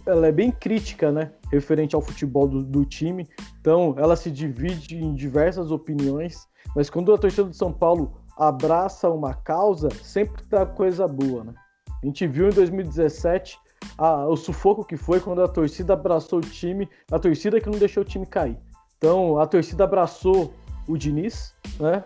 ela 0.05 0.27
é 0.27 0.31
bem 0.31 0.51
crítica, 0.51 1.11
né? 1.11 1.31
Referente 1.51 1.95
ao 1.95 2.01
futebol 2.01 2.47
do, 2.47 2.63
do 2.63 2.85
time. 2.85 3.27
Então, 3.59 3.93
ela 3.97 4.15
se 4.15 4.31
divide 4.31 4.95
em 4.95 5.13
diversas 5.13 5.69
opiniões. 5.69 6.47
Mas 6.73 6.89
quando 6.89 7.13
a 7.13 7.17
torcida 7.17 7.43
do 7.43 7.53
São 7.53 7.73
Paulo 7.73 8.13
abraça 8.37 9.09
uma 9.09 9.33
causa, 9.33 9.89
sempre 10.03 10.43
dá 10.49 10.65
coisa 10.65 11.07
boa, 11.07 11.43
né? 11.43 11.53
A 12.01 12.05
gente 12.05 12.27
viu 12.27 12.47
em 12.47 12.53
2017 12.53 13.59
a, 13.97 14.27
o 14.27 14.35
sufoco 14.35 14.85
que 14.85 14.95
foi 14.95 15.19
quando 15.19 15.41
a 15.41 15.47
torcida 15.47 15.93
abraçou 15.93 16.39
o 16.39 16.41
time, 16.41 16.87
a 17.11 17.17
torcida 17.17 17.59
que 17.59 17.69
não 17.69 17.79
deixou 17.79 18.03
o 18.03 18.05
time 18.05 18.25
cair. 18.25 18.57
Então, 18.97 19.39
a 19.39 19.45
torcida 19.45 19.83
abraçou 19.83 20.53
o 20.87 20.97
Diniz, 20.97 21.53
né? 21.79 22.03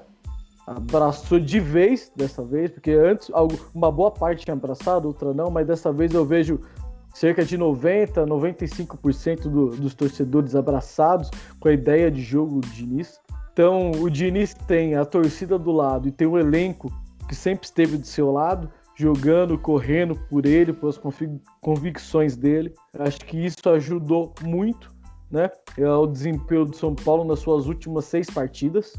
Abraçou 0.66 1.40
de 1.40 1.60
vez 1.60 2.12
dessa 2.16 2.44
vez, 2.44 2.72
porque 2.72 2.92
antes 2.92 3.30
uma 3.74 3.92
boa 3.92 4.12
parte 4.12 4.46
tinha 4.46 4.54
abraçado, 4.54 5.08
outra 5.08 5.34
não, 5.34 5.50
mas 5.50 5.68
dessa 5.68 5.92
vez 5.92 6.14
eu 6.14 6.26
vejo 6.26 6.60
cerca 7.14 7.44
de 7.44 7.58
90, 7.58 8.26
95% 8.26 9.42
do, 9.44 9.68
dos 9.70 9.94
torcedores 9.94 10.56
abraçados 10.56 11.30
com 11.60 11.68
a 11.68 11.74
ideia 11.74 12.10
de 12.10 12.22
jogo 12.22 12.62
do 12.62 12.68
Diniz. 12.70 13.20
Então, 13.54 13.92
o 13.92 14.10
Diniz 14.10 14.54
tem 14.54 14.96
a 14.96 15.06
torcida 15.06 15.60
do 15.60 15.72
lado 15.72 16.08
e 16.08 16.12
tem 16.12 16.28
o 16.28 16.38
elenco 16.38 16.92
que 17.28 17.36
sempre 17.36 17.66
esteve 17.66 17.98
do 17.98 18.08
seu 18.08 18.32
lado, 18.32 18.72
jogando, 18.96 19.58
correndo 19.58 20.16
por 20.30 20.46
ele, 20.46 20.74
pelas 20.74 21.00
convicções 21.60 22.36
dele. 22.36 22.74
Acho 22.98 23.20
que 23.20 23.46
isso 23.46 23.70
ajudou 23.70 24.34
muito 24.42 24.94
né, 25.30 25.50
ao 25.86 26.08
desempenho 26.08 26.66
do 26.66 26.76
São 26.76 26.94
Paulo 26.94 27.24
nas 27.24 27.40
suas 27.40 27.68
últimas 27.68 28.06
seis 28.06 28.30
partidas. 28.30 28.94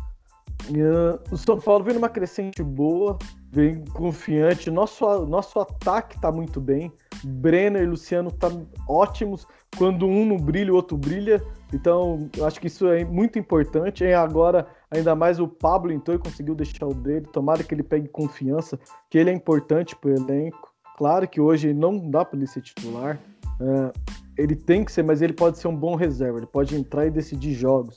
O 1.31 1.37
São 1.37 1.59
Paulo 1.59 1.85
vem 1.85 1.95
numa 1.95 2.09
crescente 2.09 2.63
boa, 2.63 3.19
vem 3.51 3.85
confiante. 3.87 4.71
Nosso, 4.71 5.27
nosso 5.27 5.59
ataque 5.59 6.17
está 6.17 6.31
muito 6.31 6.61
bem. 6.61 6.93
Brenner 7.25 7.83
e 7.83 7.87
Luciano 7.87 8.31
tá 8.31 8.49
ótimos. 8.89 9.47
Quando 9.77 10.07
um 10.07 10.27
não 10.27 10.37
brilha, 10.37 10.73
o 10.73 10.77
outro 10.77 10.97
brilha. 10.97 11.43
Então, 11.73 12.29
eu 12.37 12.47
acho 12.47 12.61
que 12.61 12.67
isso 12.67 12.87
é 12.89 13.05
muito 13.05 13.39
importante. 13.39 14.05
E 14.05 14.13
agora, 14.13 14.67
ainda 14.91 15.15
mais 15.15 15.41
o 15.41 15.49
Pablo 15.49 15.93
entrou 15.93 16.17
e 16.17 16.19
conseguiu 16.19 16.55
deixar 16.55 16.87
o 16.87 16.95
dele. 16.95 17.27
Tomara 17.33 17.63
que 17.63 17.75
ele 17.75 17.83
pegue 17.83 18.09
confiança, 18.09 18.79
que 19.11 19.19
ele 19.19 19.31
é 19.31 19.33
importante 19.33 19.97
para 19.97 20.11
o 20.11 20.15
elenco. 20.15 20.73
Claro 20.97 21.27
que 21.29 21.41
hoje 21.41 21.73
não 21.73 22.11
dá 22.11 22.25
para 22.25 22.39
ele 22.39 22.47
ser 22.47 22.61
titular. 22.61 23.19
É, 23.61 23.93
ele 24.37 24.55
tem 24.55 24.85
que 24.85 24.93
ser, 24.93 25.03
mas 25.03 25.23
ele 25.23 25.33
pode 25.33 25.59
ser 25.59 25.69
um 25.69 25.77
bom 25.77 25.95
reserva. 25.95 26.39
Ele 26.39 26.47
pode 26.47 26.75
entrar 26.77 27.07
e 27.07 27.11
decidir 27.11 27.55
jogos 27.55 27.97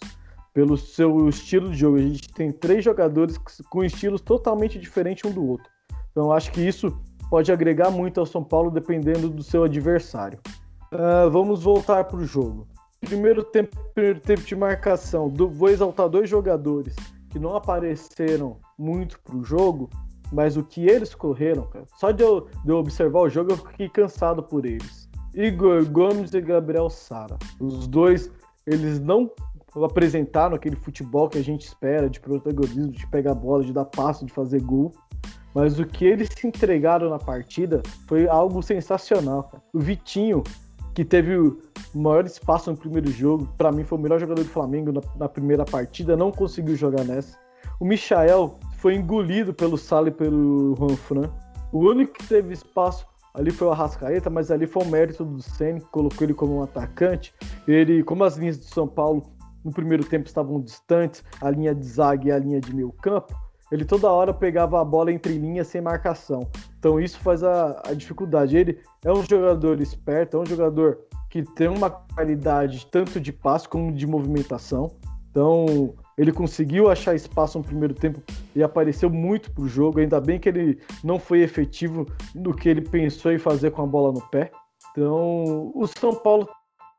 pelo 0.54 0.78
seu 0.78 1.28
estilo 1.28 1.70
de 1.70 1.78
jogo. 1.78 1.98
A 1.98 2.02
gente 2.02 2.32
tem 2.34 2.50
três 2.50 2.84
jogadores 2.84 3.38
com 3.70 3.84
estilos 3.84 4.22
totalmente 4.22 4.80
diferentes 4.80 5.30
um 5.30 5.34
do 5.34 5.46
outro. 5.46 5.70
Então 6.12 6.32
acho 6.32 6.50
que 6.54 6.62
isso 6.62 6.98
pode 7.30 7.52
agregar 7.52 7.92
muito 7.92 8.20
ao 8.20 8.26
São 8.26 8.44
Paulo 8.44 8.72
dependendo 8.72 9.30
do 9.30 9.44
seu 9.44 9.64
adversário. 9.64 10.40
Uh, 10.94 11.30
vamos 11.30 11.64
voltar 11.64 12.04
para 12.06 12.18
o 12.18 12.26
jogo. 12.26 12.68
Primeiro 13.02 13.44
tempo, 13.44 13.78
primeiro 13.94 14.20
tempo 14.20 14.42
de 14.42 14.56
marcação. 14.56 15.30
Do, 15.30 15.50
vou 15.50 15.70
exaltar 15.70 16.10
dois 16.10 16.30
jogadores 16.30 16.96
que 17.30 17.40
não 17.40 17.56
apareceram 17.56 18.58
muito 18.78 19.20
para 19.20 19.36
o 19.36 19.44
jogo, 19.44 19.90
mas 20.32 20.56
o 20.58 20.64
que 20.64 20.88
eles 20.88 21.14
correram, 21.14 21.64
cara, 21.68 21.86
só 21.98 22.12
de 22.12 22.24
eu, 22.24 22.48
de 22.64 22.72
eu 22.72 22.78
observar 22.78 23.20
o 23.20 23.30
jogo 23.30 23.52
eu 23.52 23.58
fiquei 23.58 23.90
cansado 23.90 24.42
por 24.42 24.66
eles. 24.66 25.10
Igor 25.34 25.86
Gomes 25.90 26.34
e 26.34 26.40
Gabriel 26.40 26.90
Sara. 26.90 27.38
Os 27.60 27.88
dois, 27.88 28.32
eles 28.66 29.02
não 29.02 29.30
apresentaram 29.84 30.56
aquele 30.56 30.78
futebol 30.78 31.28
que 31.28 31.38
a 31.38 31.44
gente 31.44 31.66
espera 31.66 32.10
de 32.10 32.22
protagonismo, 32.22 32.92
de 32.92 33.06
pegar 33.08 33.36
bola, 33.36 33.64
de 33.64 33.74
dar 33.74 33.86
passo, 33.86 34.26
de 34.26 34.32
fazer 34.32 34.62
gol. 34.62 34.94
Mas 35.56 35.80
o 35.80 35.86
que 35.86 36.04
eles 36.04 36.28
se 36.36 36.46
entregaram 36.46 37.10
na 37.10 37.18
partida 37.18 37.82
foi 38.08 38.28
algo 38.28 38.62
sensacional. 38.62 39.44
Cara. 39.44 39.64
O 39.74 39.80
Vitinho, 39.80 40.44
que 40.94 41.06
teve 41.06 41.38
o 41.38 41.58
maior 41.94 42.26
espaço 42.26 42.70
no 42.70 42.78
primeiro 42.78 43.10
jogo, 43.10 43.48
para 43.58 43.72
mim 43.72 43.86
foi 43.86 43.98
o 43.98 44.02
melhor 44.02 44.20
jogador 44.20 44.44
do 44.44 44.50
Flamengo 44.50 44.92
na, 44.92 45.02
na, 45.16 45.30
primeira 45.30 45.64
partida, 45.64 46.18
não 46.18 46.30
conseguiu 46.30 46.76
jogar 46.76 47.06
nessa. 47.06 47.38
O 47.80 47.86
Michael 47.86 48.56
foi 48.78 48.96
engolido 48.96 49.54
pelo 49.54 49.78
Sala 49.78 50.10
e 50.10 50.12
pelo 50.12 50.76
Juan 50.76 50.96
Fran. 50.98 51.32
O 51.72 51.80
único 51.80 52.14
que 52.14 52.28
teve 52.28 52.54
espaço 52.54 53.08
ali 53.34 53.50
foi 53.50 53.70
o 53.70 53.72
Arrascaeta, 53.72 54.30
mas 54.30 54.52
ali 54.52 54.68
foi 54.68 54.84
o 54.84 54.88
mérito 54.88 55.24
do 55.24 55.42
Ceni 55.42 55.80
que 55.80 55.88
colocou 55.88 56.26
ele 56.26 56.34
como 56.34 56.58
um 56.58 56.64
atacante. 56.64 57.34
Ele, 57.66 58.04
como 58.04 58.26
as 58.26 58.36
linhas 58.36 58.60
de 58.60 58.66
São 58.66 58.88
Paulo 58.88 59.24
no 59.64 59.72
primeiro 59.72 60.04
tempo 60.04 60.28
estavam 60.28 60.60
distantes, 60.60 61.24
a 61.42 61.50
linha 61.50 61.74
de 61.74 61.86
zaga 61.86 62.28
e 62.28 62.32
a 62.32 62.38
linha 62.38 62.62
de 62.62 62.74
meio 62.74 62.92
campo, 62.92 63.34
ele 63.72 63.86
toda 63.86 64.12
hora 64.12 64.34
pegava 64.34 64.80
a 64.80 64.86
bola 64.86 65.12
entre 65.12 65.34
linhas 65.38 65.68
sem 65.68 65.82
marcação. 65.82 66.48
Então 66.80 67.00
isso 67.00 67.20
faz 67.20 67.44
a, 67.44 67.82
a 67.86 67.94
dificuldade. 67.94 68.56
Ele 68.56 68.80
é 69.04 69.12
um 69.12 69.24
jogador 69.24 69.82
esperto, 69.82 70.38
é 70.38 70.40
um 70.40 70.46
jogador 70.46 71.00
que 71.30 71.44
tem 71.44 71.68
uma 71.68 71.90
qualidade 71.90 72.86
tanto 72.92 73.20
de 73.20 73.34
passe 73.34 73.68
como 73.68 73.92
de 73.92 74.06
movimentação. 74.06 74.96
Então 75.32 75.94
ele 76.18 76.32
conseguiu 76.32 76.90
achar 76.90 77.14
espaço 77.16 77.58
no 77.58 77.64
primeiro 77.64 77.94
tempo 77.94 78.22
e 78.56 78.64
apareceu 78.64 79.10
muito 79.10 79.52
pro 79.52 79.68
jogo. 79.68 80.00
Ainda 80.00 80.22
bem 80.22 80.40
que 80.40 80.48
ele 80.48 80.80
não 81.04 81.20
foi 81.20 81.42
efetivo 81.42 82.06
no 82.34 82.54
que 82.54 82.70
ele 82.70 82.82
pensou 82.82 83.32
em 83.34 83.38
fazer 83.38 83.72
com 83.72 83.82
a 83.82 83.88
bola 83.88 84.14
no 84.14 84.22
pé. 84.22 84.52
Então, 84.92 85.74
o 85.76 85.86
São 85.88 86.16
Paulo 86.16 86.48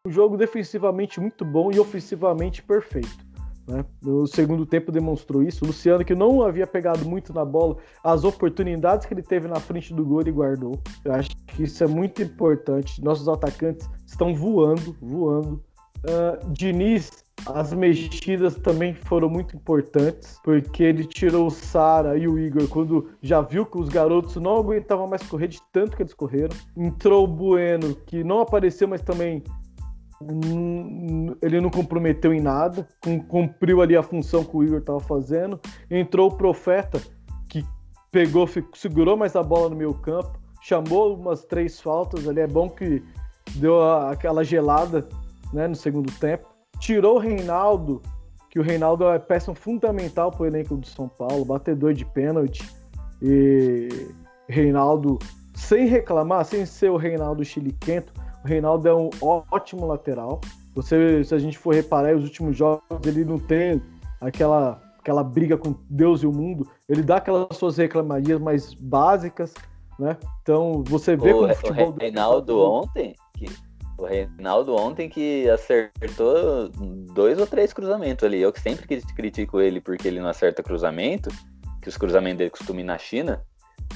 um 0.07 0.11
jogo 0.11 0.37
defensivamente 0.37 1.19
muito 1.19 1.45
bom 1.45 1.73
e 1.73 1.81
ofensivamente 1.81 2.63
perfeito. 2.63 3.27
Né? 3.67 3.85
No 4.01 4.27
segundo 4.27 4.65
tempo 4.65 4.93
demonstrou 4.93 5.43
isso. 5.43 5.65
O 5.65 5.69
Luciano, 5.69 6.05
que 6.05 6.15
não 6.15 6.43
havia 6.43 6.67
pegado 6.67 7.05
muito 7.05 7.33
na 7.33 7.45
bola, 7.45 7.77
as 8.03 8.25
oportunidades 8.25 9.07
que 9.07 9.15
ele 9.15 9.23
teve 9.23 9.49
na 9.49 9.59
frente 9.59 9.93
do 9.93 10.05
gol, 10.05 10.21
ele 10.21 10.33
guardou. 10.33 10.81
Eu 11.05 11.13
acho 11.13 11.31
que 11.31 11.65
isso 11.65 11.83
é 11.83 11.87
muito 11.87 12.23
importante. 12.23 13.03
Nossos 13.03 13.29
atacantes 13.29 13.89
estão 14.07 14.35
voando, 14.35 14.97
voando. 15.01 15.63
Uh, 15.99 16.53
Diniz, 16.53 17.25
as 17.47 17.73
mexidas 17.73 18.55
também 18.57 18.95
foram 18.95 19.29
muito 19.29 19.57
importantes, 19.57 20.39
porque 20.45 20.85
ele 20.85 21.05
tirou 21.05 21.47
o 21.47 21.51
Sara 21.51 22.17
e 22.17 22.29
o 22.29 22.39
Igor 22.39 22.69
quando 22.69 23.11
já 23.21 23.41
viu 23.41 23.67
que 23.67 23.79
os 23.79 23.89
garotos 23.89 24.37
não 24.37 24.57
aguentavam 24.57 25.09
mais 25.09 25.23
correr 25.23 25.49
de 25.49 25.61
tanto 25.73 25.97
que 25.97 26.03
eles 26.03 26.15
correram. 26.15 26.57
Entrou 26.77 27.25
o 27.25 27.29
Bueno, 27.29 27.95
que 28.07 28.23
não 28.23 28.41
apareceu, 28.41 28.87
mas 28.87 29.03
também 29.03 29.43
ele 31.43 31.61
não 31.61 31.71
comprometeu 31.71 32.33
em 32.33 32.41
nada, 32.41 32.89
cumpriu 33.29 33.83
ali 33.83 33.97
a 33.97 34.03
função 34.03 34.45
que 34.45 34.57
o 34.57 34.65
Igor 34.65 34.79
estava 34.79 35.01
fazendo. 35.01 35.61
Entrou 35.91 36.31
o 36.31 36.37
Profeta, 36.37 37.01
que 37.49 37.65
pegou, 38.11 38.49
segurou 38.75 39.17
mais 39.17 39.37
a 39.37 39.43
bola 39.43 39.69
no 39.69 39.77
meio 39.77 39.95
campo, 39.95 40.39
chamou 40.63 41.15
umas 41.15 41.45
três 41.45 41.81
faltas 41.81 42.27
ali. 42.27 42.41
É 42.41 42.47
bom 42.47 42.69
que 42.69 43.03
deu 43.57 43.83
aquela 43.83 44.43
gelada 44.43 45.07
né, 45.53 45.69
no 45.69 45.77
segundo 45.77 46.11
tempo. 46.19 46.49
Tirou 46.81 47.17
o 47.17 47.21
Reinaldo, 47.21 48.01
que 48.51 48.59
o 48.59 48.63
Reinaldo 48.63 49.05
é 49.09 49.19
peça 49.19 49.55
fundamental 49.55 50.31
para 50.31 50.43
o 50.43 50.47
elenco 50.47 50.77
do 50.77 50.87
São 50.87 51.09
Paulo, 51.09 51.45
batedor 51.45 51.93
de 51.93 52.07
pênalti. 52.07 52.67
E 53.21 53.89
Reinaldo, 54.49 55.19
sem 55.55 55.87
reclamar, 55.87 56.45
sem 56.45 56.65
ser 56.65 56.91
o 56.91 56.97
Reinaldo 56.97 57.45
chiliquento, 57.45 58.13
o 58.47 58.49
Reinaldo 58.49 58.89
é 58.89 58.95
um 58.95 59.11
ótimo 59.51 59.85
lateral. 59.87 60.41
Você, 60.75 61.25
se 61.25 61.35
a 61.35 61.39
gente 61.39 61.59
for 61.59 61.75
reparar, 61.75 62.15
os 62.15 62.23
últimos 62.23 62.57
jogos 62.57 62.85
ele 63.05 63.25
não 63.25 63.39
tem 63.39 63.83
aquela 64.21 64.81
aquela 65.01 65.23
briga 65.23 65.57
com 65.57 65.75
Deus 65.91 66.23
e 66.23 66.27
o 66.27 66.33
mundo. 66.33 66.69
Ele 66.89 67.03
dá 67.03 67.17
aquelas 67.17 67.57
suas 67.57 67.77
reclamarias 67.77 68.41
mais 68.41 68.75
básicas, 68.75 69.55
né? 69.99 70.17
Então 70.43 70.83
você 70.87 71.17
vê 71.17 71.33
o, 71.33 71.41
como 71.41 71.53
o 71.53 71.55
futebol. 71.55 71.91
O 71.91 71.97
Reinaldo 71.97 72.47
do... 72.47 72.61
ontem, 72.61 73.15
que, 73.37 73.47
o 73.99 74.05
Reinaldo 74.05 74.77
ontem 74.77 75.09
que 75.09 75.49
acertou 75.49 76.69
dois 77.13 77.39
ou 77.39 77.47
três 77.47 77.73
cruzamentos 77.73 78.25
ali. 78.25 78.41
Eu 78.41 78.53
que 78.53 78.61
sempre 78.61 78.87
critico 78.87 79.61
ele 79.61 79.81
porque 79.81 80.07
ele 80.09 80.21
não 80.21 80.29
acerta 80.29 80.63
cruzamento, 80.63 81.31
que 81.81 81.89
os 81.89 81.97
cruzamentos 81.97 82.39
dele 82.39 82.51
costumam 82.51 82.81
ir 82.81 82.85
na 82.85 82.99
China. 82.99 83.45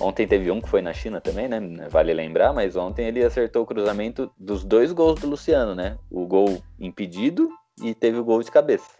Ontem 0.00 0.26
teve 0.26 0.50
um 0.50 0.60
que 0.60 0.68
foi 0.68 0.80
na 0.80 0.92
China 0.92 1.20
também, 1.20 1.46
né? 1.46 1.60
Vale 1.90 2.14
lembrar, 2.14 2.52
mas 2.52 2.74
ontem 2.74 3.06
ele 3.06 3.22
acertou 3.22 3.62
o 3.62 3.66
cruzamento 3.66 4.30
dos 4.38 4.64
dois 4.64 4.92
gols 4.92 5.20
do 5.20 5.28
Luciano, 5.28 5.74
né? 5.74 5.98
O 6.10 6.26
gol 6.26 6.62
impedido 6.78 7.50
e 7.82 7.94
teve 7.94 8.18
o 8.18 8.24
gol 8.24 8.42
de 8.42 8.50
cabeça. 8.50 8.90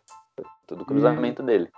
Tudo 0.67 0.85
cruzamento 0.85 1.43
e, 1.43 1.47
dele. 1.47 1.69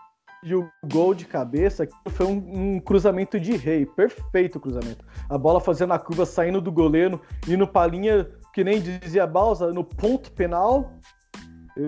E 0.42 0.54
o 0.54 0.68
gol 0.92 1.14
de 1.14 1.24
cabeça 1.24 1.88
foi 2.10 2.26
um, 2.26 2.74
um, 2.74 2.80
cruzamento 2.80 3.38
de 3.38 3.52
rei, 3.56 3.86
perfeito 3.86 4.58
cruzamento. 4.58 5.04
A 5.28 5.38
bola 5.38 5.60
fazendo 5.60 5.92
a 5.92 5.98
curva, 5.98 6.26
saindo 6.26 6.60
do 6.60 6.72
goleiro, 6.72 7.20
indo 7.46 7.66
pra 7.66 7.86
linha, 7.86 8.28
que 8.52 8.64
nem 8.64 8.80
dizia 8.80 9.26
Balsa, 9.26 9.72
no 9.72 9.84
ponto 9.84 10.32
penal. 10.32 10.92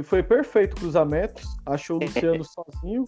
Foi 0.04 0.23
perfeito 0.23 0.75
o 0.75 0.80
cruzamento. 0.80 1.42
Achou 1.66 1.99
o 1.99 2.04
Luciano 2.04 2.44
sozinho. 2.47 3.04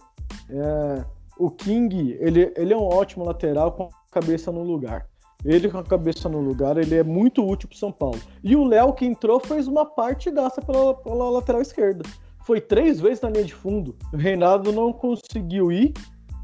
É, 0.49 1.05
o 1.39 1.49
King, 1.49 2.17
ele, 2.19 2.51
ele 2.55 2.73
é 2.73 2.77
um 2.77 2.87
ótimo 2.87 3.25
lateral 3.25 3.71
com 3.71 3.83
a 3.83 3.89
cabeça 4.11 4.51
no 4.51 4.63
lugar. 4.63 5.07
Ele 5.45 5.69
com 5.69 5.77
a 5.77 5.83
cabeça 5.83 6.27
no 6.27 6.39
lugar, 6.39 6.77
ele 6.77 6.95
é 6.95 7.03
muito 7.03 7.45
útil 7.45 7.69
para 7.69 7.77
São 7.77 7.91
Paulo. 7.91 8.19
E 8.43 8.55
o 8.55 8.65
Léo 8.65 8.93
que 8.93 9.05
entrou 9.05 9.39
fez 9.39 9.67
uma 9.67 9.85
parte 9.85 10.31
dessa 10.31 10.61
pela, 10.61 10.93
pela 10.95 11.29
lateral 11.29 11.61
esquerda. 11.61 12.03
Foi 12.43 12.59
três 12.59 12.99
vezes 12.99 13.21
na 13.21 13.29
linha 13.29 13.43
de 13.43 13.53
fundo. 13.53 13.95
O 14.13 14.17
Reinaldo 14.17 14.71
não 14.71 14.91
conseguiu 14.91 15.71
ir 15.71 15.93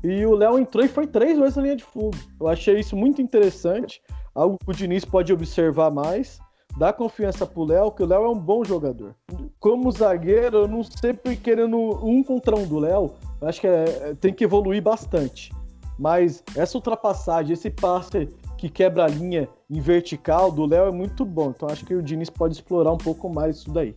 e 0.03 0.25
o 0.25 0.35
Léo 0.35 0.59
entrou 0.59 0.83
e 0.83 0.89
foi 0.89 1.07
três 1.07 1.39
vezes 1.39 1.55
na 1.55 1.63
linha 1.63 1.75
de 1.75 1.83
fundo. 1.83 2.17
Eu 2.39 2.47
achei 2.47 2.77
isso 2.79 2.95
muito 2.95 3.21
interessante, 3.21 4.01
algo 4.35 4.57
que 4.57 4.69
o 4.69 4.73
Diniz 4.73 5.05
pode 5.05 5.31
observar 5.31 5.91
mais, 5.91 6.39
dá 6.77 6.91
confiança 6.91 7.45
pro 7.45 7.63
Léo, 7.63 7.91
que 7.91 8.03
o 8.03 8.05
Léo 8.05 8.25
é 8.25 8.29
um 8.29 8.37
bom 8.37 8.65
jogador. 8.65 9.15
Como 9.59 9.91
zagueiro, 9.91 10.57
eu 10.57 10.67
não 10.67 10.83
sempre 10.83 11.37
querendo 11.37 11.77
um 12.05 12.21
contra 12.21 12.55
um 12.55 12.67
do 12.67 12.79
Léo, 12.79 13.13
acho 13.47 13.61
que 13.61 13.67
é, 13.67 13.83
é, 13.83 14.13
tem 14.15 14.33
que 14.33 14.43
evoluir 14.43 14.81
bastante. 14.81 15.51
Mas 15.97 16.43
essa 16.55 16.77
ultrapassagem, 16.77 17.53
esse 17.53 17.69
passe 17.69 18.27
que 18.57 18.69
quebra 18.69 19.05
a 19.05 19.07
linha 19.07 19.47
em 19.69 19.79
vertical 19.79 20.51
do 20.51 20.65
Léo 20.65 20.87
é 20.87 20.91
muito 20.91 21.25
bom. 21.25 21.51
Então 21.55 21.69
acho 21.69 21.85
que 21.85 21.93
o 21.93 22.01
Diniz 22.01 22.29
pode 22.29 22.55
explorar 22.55 22.91
um 22.91 22.97
pouco 22.97 23.29
mais 23.29 23.57
isso 23.57 23.71
daí. 23.71 23.95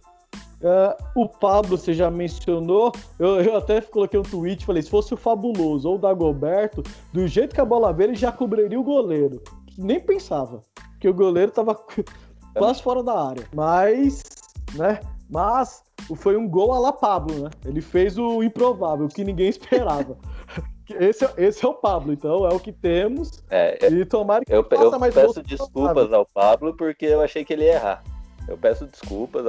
Uh, 0.60 1.22
o 1.22 1.28
Pablo, 1.28 1.76
você 1.76 1.92
já 1.92 2.10
mencionou, 2.10 2.90
eu, 3.18 3.42
eu, 3.42 3.56
até 3.56 3.80
coloquei 3.82 4.18
um 4.18 4.22
tweet, 4.22 4.64
falei, 4.64 4.82
se 4.82 4.88
fosse 4.88 5.12
o 5.12 5.16
Fabuloso 5.16 5.86
ou 5.88 5.96
o 5.96 5.98
Dagoberto, 5.98 6.82
do 7.12 7.28
jeito 7.28 7.54
que 7.54 7.60
a 7.60 7.64
bola 7.64 7.92
veio, 7.92 8.08
ele 8.08 8.16
já 8.16 8.32
cobriria 8.32 8.80
o 8.80 8.82
goleiro. 8.82 9.42
Nem 9.76 10.00
pensava, 10.00 10.62
que 10.98 11.08
o 11.08 11.14
goleiro 11.14 11.52
tava 11.52 11.78
quase 12.56 12.82
fora 12.82 13.02
da 13.02 13.28
área. 13.28 13.46
Mas, 13.54 14.22
né, 14.74 15.00
mas 15.28 15.82
foi 16.16 16.36
um 16.36 16.48
gol 16.48 16.72
a 16.72 16.78
la 16.78 16.92
Pablo, 16.92 17.44
né? 17.44 17.50
Ele 17.64 17.80
fez 17.80 18.16
o 18.18 18.42
improvável, 18.42 19.06
o 19.06 19.08
que 19.08 19.24
ninguém 19.24 19.48
esperava. 19.50 20.16
Esse, 20.88 21.24
é, 21.24 21.34
esse 21.38 21.64
é 21.64 21.68
o 21.68 21.74
Pablo, 21.74 22.12
então 22.12 22.46
é 22.46 22.54
o 22.54 22.60
que 22.60 22.72
temos. 22.72 23.42
É, 23.50 23.88
e 23.90 24.04
tomara 24.04 24.44
que 24.44 24.52
eu, 24.52 24.66
eu 24.70 24.98
mais 24.98 25.14
peço 25.14 25.42
desculpas 25.42 26.12
ao 26.12 26.24
Pablo 26.26 26.76
porque 26.76 27.06
eu 27.06 27.20
achei 27.20 27.44
que 27.44 27.52
ele 27.52 27.64
ia 27.64 27.74
errar. 27.74 28.04
Eu 28.48 28.56
peço 28.56 28.86
desculpas, 28.86 29.44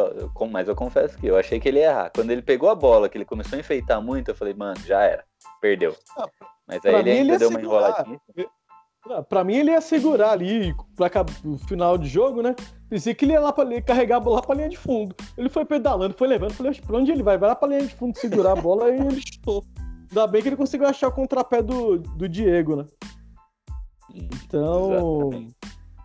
mas 0.50 0.67
eu 0.67 0.75
confesso 0.75 1.15
que 1.19 1.27
eu 1.27 1.38
achei 1.38 1.60
que 1.60 1.69
ele 1.69 1.79
ia 1.79 1.91
errar. 1.91 2.12
Quando 2.13 2.31
ele 2.31 2.41
pegou 2.41 2.69
a 2.69 2.75
bola, 2.75 3.07
que 3.07 3.15
ele 3.15 3.25
começou 3.25 3.55
a 3.55 3.60
enfeitar 3.60 4.01
muito, 4.01 4.29
eu 4.29 4.36
falei, 4.36 4.55
mano, 4.55 4.79
já 4.86 5.03
era, 5.03 5.24
perdeu. 5.62 5.96
Ah, 6.17 6.27
mas 6.67 6.84
aí 6.84 6.96
ele 6.96 7.12
ainda 7.12 7.34
ele 7.34 7.38
deu 7.38 7.50
uma 7.50 7.62
enroladinha. 7.62 8.19
Pra 9.29 9.43
mim, 9.43 9.55
ele 9.55 9.71
ia 9.71 9.81
segurar 9.81 10.31
ali 10.31 10.75
pra 10.95 11.09
o 11.45 11.57
final 11.57 11.97
de 11.97 12.07
jogo, 12.07 12.41
né? 12.41 12.55
Pensei 12.89 13.13
que 13.13 13.25
ele 13.25 13.33
ia 13.33 13.39
lá 13.39 13.51
pra 13.51 13.63
ali, 13.63 13.81
carregar 13.81 14.17
a 14.17 14.19
bola 14.19 14.41
pra 14.41 14.55
linha 14.55 14.69
de 14.69 14.77
fundo. 14.77 15.15
Ele 15.37 15.49
foi 15.49 15.65
pedalando, 15.65 16.13
foi 16.13 16.27
levando. 16.27 16.53
Falei, 16.53 16.73
pra 16.73 16.97
onde 16.97 17.11
ele 17.11 17.23
vai? 17.23 17.37
Vai 17.37 17.49
lá 17.49 17.55
pra 17.55 17.67
linha 17.67 17.83
de 17.85 17.95
fundo 17.95 18.17
segurar 18.17 18.53
a 18.53 18.61
bola 18.61 18.89
e 18.89 18.99
ele 18.99 19.21
chutou. 19.21 19.63
Ainda 20.09 20.27
bem 20.27 20.41
que 20.41 20.49
ele 20.49 20.55
conseguiu 20.55 20.87
achar 20.87 21.09
o 21.09 21.11
contrapé 21.11 21.61
do, 21.61 21.97
do 21.99 22.29
Diego, 22.29 22.77
né? 22.77 22.85
Então, 24.13 25.29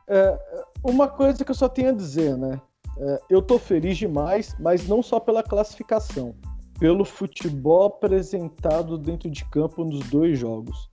é, 0.09 0.39
uma 0.85 1.09
coisa 1.09 1.45
que 1.45 1.51
eu 1.51 1.55
só 1.55 1.69
tenho 1.69 1.91
a 1.91 1.93
dizer, 1.93 2.37
né? 2.37 2.61
É, 2.99 3.21
eu 3.31 3.41
tô 3.41 3.59
feliz 3.59 3.97
demais, 3.97 4.55
mas 4.59 4.87
não 4.87 5.03
só 5.03 5.19
pela 5.19 5.43
classificação, 5.43 6.35
pelo 6.79 7.05
futebol 7.05 7.87
apresentado 7.87 8.99
dentro 8.99 9.31
de 9.31 9.45
campo 9.47 9.85
nos 9.85 10.01
dois 10.11 10.39
jogos. 10.39 10.91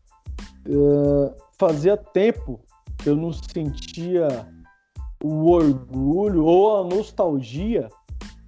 É, 0.65 1.48
fazia 1.59 1.97
tempo 1.97 2.59
que 2.97 3.09
eu 3.09 3.15
não 3.15 3.33
sentia 3.33 4.47
o 5.23 5.51
orgulho 5.51 6.45
ou 6.45 6.77
a 6.77 6.83
nostalgia 6.83 7.89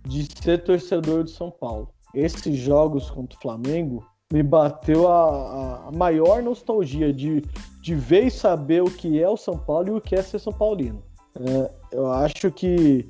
de 0.08 0.26
ser 0.42 0.64
torcedor 0.64 1.26
de 1.26 1.32
São 1.32 1.52
Paulo. 1.52 1.90
Esses 2.16 2.58
jogos 2.58 3.12
contra 3.12 3.38
o 3.38 3.42
Flamengo 3.42 4.06
me 4.32 4.42
bateu 4.42 5.10
a, 5.10 5.88
a, 5.88 5.92
maior 5.92 6.42
nostalgia 6.42 7.14
de, 7.14 7.44
de 7.82 7.96
ver 7.96 8.28
e 8.28 8.32
saber 8.32 8.82
o 8.82 8.90
que 8.90 9.22
é 9.22 9.28
o 9.28 9.38
São 9.38 9.58
Paulo 9.58 9.90
e 9.90 9.92
o 9.92 10.02
que 10.02 10.16
é 10.16 10.22
ser 10.22 10.40
São 10.40 10.54
Paulino. 10.54 11.04
É, 11.36 11.72
eu 11.92 12.12
acho 12.12 12.50
que, 12.52 13.08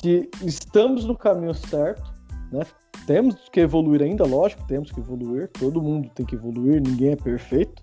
que 0.00 0.30
estamos 0.42 1.04
no 1.04 1.16
caminho 1.16 1.54
certo, 1.54 2.10
né? 2.50 2.62
Temos 3.06 3.36
que 3.50 3.60
evoluir 3.60 4.02
ainda, 4.02 4.24
lógico, 4.24 4.66
temos 4.66 4.90
que 4.90 4.98
evoluir, 4.98 5.48
todo 5.52 5.82
mundo 5.82 6.10
tem 6.14 6.26
que 6.26 6.34
evoluir, 6.34 6.82
ninguém 6.82 7.10
é 7.10 7.16
perfeito. 7.16 7.82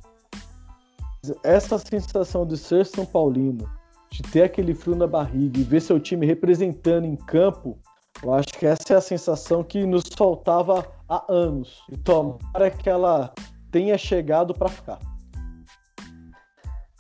Essa 1.44 1.78
sensação 1.78 2.46
de 2.46 2.58
ser 2.58 2.86
São 2.86 3.06
Paulino, 3.06 3.70
de 4.12 4.22
ter 4.24 4.44
aquele 4.44 4.76
frio 4.76 4.96
na 4.96 5.08
barriga 5.08 5.58
e 5.58 5.64
ver 5.64 5.82
seu 5.82 6.00
time 6.00 6.26
representando 6.26 7.06
em 7.06 7.16
campo, 7.16 7.80
eu 8.22 8.34
acho 8.34 8.50
que 8.50 8.66
essa 8.66 8.94
é 8.94 8.98
a 8.98 9.02
sensação 9.02 9.64
que 9.64 9.86
nos 9.86 10.04
faltava 10.16 10.86
há 11.08 11.24
anos. 11.30 11.82
E 11.92 11.98
tomara 11.98 12.70
que 12.70 12.90
ela 12.90 13.34
tenha 13.72 13.98
chegado 13.98 14.54
para 14.54 14.70
ficar. 14.70 15.00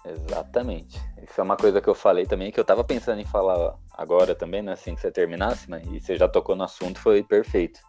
Exatamente. 0.06 1.00
Isso 1.22 1.40
é 1.40 1.44
uma 1.44 1.56
coisa 1.56 1.82
que 1.82 1.88
eu 1.88 1.96
falei 1.96 2.26
também, 2.26 2.52
que 2.52 2.60
eu 2.60 2.66
tava 2.66 2.84
pensando 2.84 3.20
em 3.20 3.26
falar 3.26 3.76
agora 3.94 4.36
também, 4.36 4.62
né? 4.62 4.74
Assim 4.74 4.96
que 4.96 5.02
você 5.02 5.12
terminasse, 5.12 5.70
mas 5.70 5.86
e 5.88 6.00
você 6.00 6.18
já 6.18 6.28
tocou 6.28 6.56
no 6.56 6.64
assunto, 6.64 7.00
foi 7.00 7.24
perfeito. 7.24 7.80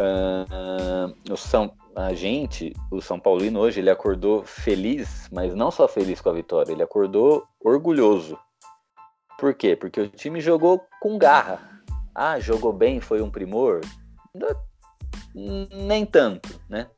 Uh, 0.00 1.32
o 1.32 1.36
São, 1.36 1.72
a 1.94 2.14
gente, 2.14 2.72
o 2.90 3.00
São 3.00 3.18
Paulino 3.18 3.60
hoje, 3.60 3.80
ele 3.80 3.90
acordou 3.90 4.44
feliz, 4.44 5.28
mas 5.32 5.54
não 5.54 5.70
só 5.70 5.88
feliz 5.88 6.20
com 6.20 6.30
a 6.30 6.34
vitória, 6.34 6.72
ele 6.72 6.82
acordou 6.82 7.44
orgulhoso. 7.60 8.38
Por 9.38 9.54
quê? 9.54 9.74
Porque 9.74 10.00
o 10.00 10.08
time 10.08 10.40
jogou 10.40 10.84
com 11.00 11.18
garra. 11.18 11.82
Ah, 12.14 12.38
jogou 12.38 12.72
bem, 12.72 13.00
foi 13.00 13.22
um 13.22 13.30
primor? 13.30 13.80
Nem 15.34 16.04
tanto, 16.04 16.60
né? 16.68 16.88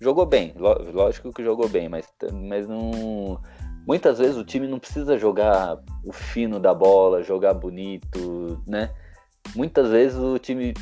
Jogou 0.00 0.24
bem, 0.24 0.54
lógico 0.56 1.32
que 1.32 1.42
jogou 1.42 1.68
bem, 1.68 1.88
mas, 1.88 2.06
mas 2.32 2.68
não. 2.68 3.40
Muitas 3.86 4.18
vezes 4.18 4.36
o 4.36 4.44
time 4.44 4.68
não 4.68 4.78
precisa 4.78 5.18
jogar 5.18 5.78
o 6.04 6.12
fino 6.12 6.60
da 6.60 6.72
bola, 6.72 7.22
jogar 7.22 7.54
bonito, 7.54 8.62
né? 8.66 8.94
Muitas 9.56 9.90
vezes 9.90 10.18
o 10.18 10.38
time, 10.38 10.74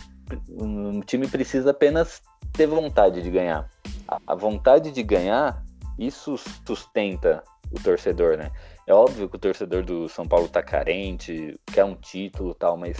o 0.50 1.00
time 1.00 1.26
precisa 1.28 1.70
apenas 1.70 2.20
ter 2.56 2.66
vontade 2.66 3.22
de 3.22 3.30
ganhar. 3.30 3.68
A 4.26 4.34
vontade 4.34 4.90
de 4.90 5.02
ganhar, 5.02 5.62
isso 5.98 6.36
sustenta 6.66 7.42
o 7.70 7.82
torcedor, 7.82 8.36
né? 8.36 8.50
É 8.86 8.94
óbvio 8.94 9.28
que 9.28 9.36
o 9.36 9.38
torcedor 9.38 9.82
do 9.82 10.08
São 10.08 10.26
Paulo 10.26 10.48
tá 10.48 10.62
carente, 10.62 11.58
quer 11.66 11.84
um 11.84 11.94
título 11.94 12.54
tal, 12.54 12.76
mas 12.76 12.96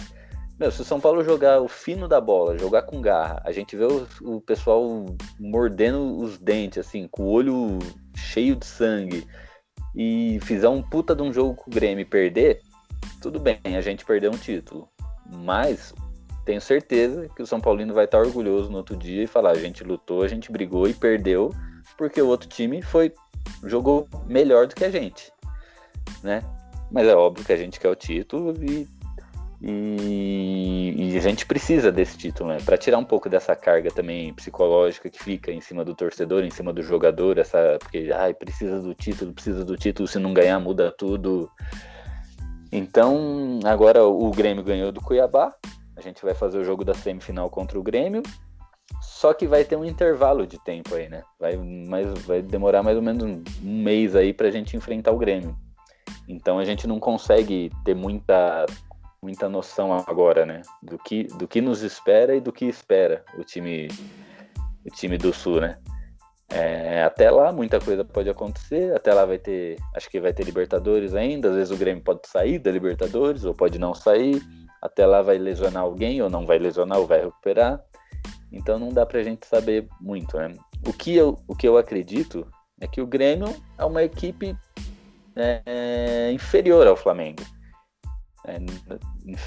meu, 0.59 0.71
se 0.71 0.81
o 0.81 0.85
São 0.85 0.99
Paulo 0.99 1.23
jogar 1.23 1.61
o 1.61 1.69
fino 1.69 2.09
da 2.09 2.19
bola, 2.19 2.59
jogar 2.59 2.83
com 2.83 3.01
garra, 3.01 3.43
a 3.45 3.53
gente 3.53 3.77
vê 3.77 3.85
o, 3.85 4.07
o 4.23 4.41
pessoal 4.41 5.05
mordendo 5.39 6.19
os 6.19 6.39
dentes, 6.39 6.79
assim, 6.79 7.07
com 7.09 7.25
o 7.25 7.31
olho 7.31 7.79
cheio 8.17 8.57
de 8.57 8.65
sangue, 8.65 9.27
e 9.95 10.39
fizer 10.43 10.69
um 10.69 10.83
puta 10.83 11.15
de 11.15 11.23
um 11.23 11.33
jogo 11.33 11.55
com 11.55 11.71
o 11.71 11.75
Grêmio 11.75 12.03
e 12.03 12.07
perder, 12.07 12.63
tudo 13.21 13.39
bem, 13.39 13.59
a 13.65 13.81
gente 13.83 14.05
perdeu 14.05 14.31
um 14.31 14.37
título. 14.37 14.89
Mas 15.45 15.95
tenho 16.47 16.61
certeza 16.61 17.29
que 17.35 17.43
o 17.43 17.47
São 17.47 17.61
Paulino 17.61 17.93
vai 17.93 18.05
estar 18.05 18.19
orgulhoso 18.19 18.71
no 18.71 18.79
outro 18.79 18.97
dia 18.97 19.25
e 19.25 19.27
falar: 19.27 19.51
a 19.51 19.59
gente 19.59 19.85
lutou, 19.85 20.23
a 20.23 20.29
gente 20.29 20.51
brigou 20.51 20.89
e 20.89 20.95
perdeu, 20.95 21.53
porque 21.99 22.23
o 22.23 22.29
outro 22.29 22.49
time 22.49 22.81
foi 22.81 23.13
jogou 23.65 24.09
melhor 24.27 24.67
do 24.67 24.75
que 24.75 24.85
a 24.85 24.91
gente, 24.91 25.33
né? 26.23 26.43
Mas 26.91 27.07
é 27.09 27.15
óbvio 27.15 27.45
que 27.45 27.53
a 27.53 27.57
gente 27.57 27.81
quer 27.81 27.89
o 27.89 27.97
título 27.97 28.55
e 28.65 28.89
e, 29.61 30.95
e, 30.99 31.17
a 31.17 31.21
gente 31.21 31.47
precisa 31.47 31.91
desse 31.91 32.17
título, 32.19 32.51
né? 32.51 32.59
Para 32.63 32.77
tirar 32.77 32.99
um 32.99 33.05
pouco 33.05 33.29
dessa 33.29 33.57
carga 33.57 33.91
também 33.91 34.33
psicológica 34.35 35.09
que 35.09 35.23
fica 35.23 35.51
em 35.51 35.63
cima 35.63 35.83
do 35.83 35.95
torcedor, 35.95 36.45
em 36.45 36.51
cima 36.51 36.75
do 36.75 36.83
jogador, 36.83 37.39
essa 37.39 37.79
porque 37.81 38.11
ai, 38.15 38.35
precisa 38.35 38.81
do 38.81 38.95
título, 38.95 39.33
precisa 39.33 39.65
do 39.65 39.77
título, 39.77 40.07
se 40.07 40.19
não 40.19 40.35
ganhar 40.35 40.61
muda 40.61 40.93
tudo. 40.93 41.51
Então, 42.71 43.59
agora 43.65 44.05
o 44.05 44.31
Grêmio 44.31 44.63
ganhou 44.63 44.93
do 44.93 45.01
Cuiabá. 45.01 45.51
A 45.97 46.01
gente 46.01 46.23
vai 46.23 46.35
fazer 46.35 46.59
o 46.59 46.65
jogo 46.65 46.85
da 46.85 46.95
semifinal 46.95 47.49
contra 47.49 47.79
o 47.79 47.83
Grêmio. 47.83 48.23
Só 49.01 49.33
que 49.35 49.47
vai 49.47 49.65
ter 49.65 49.77
um 49.77 49.85
intervalo 49.85 50.47
de 50.47 50.59
tempo 50.63 50.95
aí, 50.95 51.09
né? 51.09 51.23
Vai, 51.41 51.57
mais, 51.57 52.07
vai 52.25 52.43
demorar 52.43 52.83
mais 52.83 52.97
ou 52.97 53.03
menos 53.03 53.25
um, 53.25 53.43
mês 53.63 54.15
aí 54.15 54.33
pra 54.33 54.51
gente 54.51 54.77
enfrentar 54.77 55.13
o 55.13 55.19
Grêmio. 55.19 55.57
Então 56.29 56.59
a 56.59 56.65
gente 56.65 56.87
não 56.87 57.01
consegue 57.01 57.71
ter 57.85 57.95
muita 57.95 58.67
muita 59.23 59.49
noção 59.49 59.93
agora, 59.93 60.47
né? 60.47 60.63
Do 60.81 60.99
que, 60.99 61.25
do 61.25 61.49
que 61.49 61.61
nos 61.61 61.83
espera 61.83 62.37
e 62.37 62.41
do 62.41 62.53
que 62.53 62.65
espera 62.67 63.25
o 63.37 63.43
time, 63.43 63.89
o 64.85 64.91
time 64.91 65.19
do 65.19 65.33
Sul, 65.33 65.61
né? 65.61 65.79
É, 66.49 67.03
até 67.03 67.29
lá 67.29 67.51
muita 67.51 67.81
coisa 67.81 68.05
pode 68.05 68.31
acontecer, 68.31 68.95
até 68.95 69.13
lá 69.13 69.25
vai 69.25 69.39
ter, 69.39 69.79
acho 69.97 70.09
que 70.09 70.21
vai 70.21 70.33
ter 70.33 70.45
Libertadores 70.45 71.13
ainda, 71.13 71.49
às 71.49 71.57
vezes 71.57 71.73
o 71.73 71.77
Grêmio 71.77 72.05
pode 72.05 72.21
sair 72.29 72.61
da 72.61 72.71
Libertadores 72.71 73.45
ou 73.45 73.53
pode 73.53 73.81
não 73.81 73.95
sair, 73.95 74.41
até 74.81 75.07
lá 75.07 75.23
vai 75.23 75.39
lesionar 75.39 75.83
alguém 75.83 76.21
ou 76.23 76.31
não 76.31 76.47
vai 76.47 76.59
lesionar 76.59 76.99
ou 76.99 77.07
vai 77.07 77.21
recuperar, 77.23 77.81
então 78.53 78.79
não 78.79 78.91
dá 78.91 79.05
pra 79.05 79.23
gente 79.23 79.47
saber 79.47 79.89
muito, 80.01 80.37
né? 80.37 80.55
O 80.87 80.93
que 80.93 81.15
eu, 81.15 81.39
o 81.49 81.55
que 81.55 81.67
eu 81.67 81.77
acredito 81.77 82.47
é 82.81 82.87
que 82.87 83.01
o 83.01 83.07
Grêmio 83.07 83.55
é 83.79 83.85
uma 83.85 84.03
equipe 84.03 84.57
é, 85.35 86.31
inferior 86.33 86.87
ao 86.87 86.97
Flamengo 86.97 87.43
é, 88.47 88.57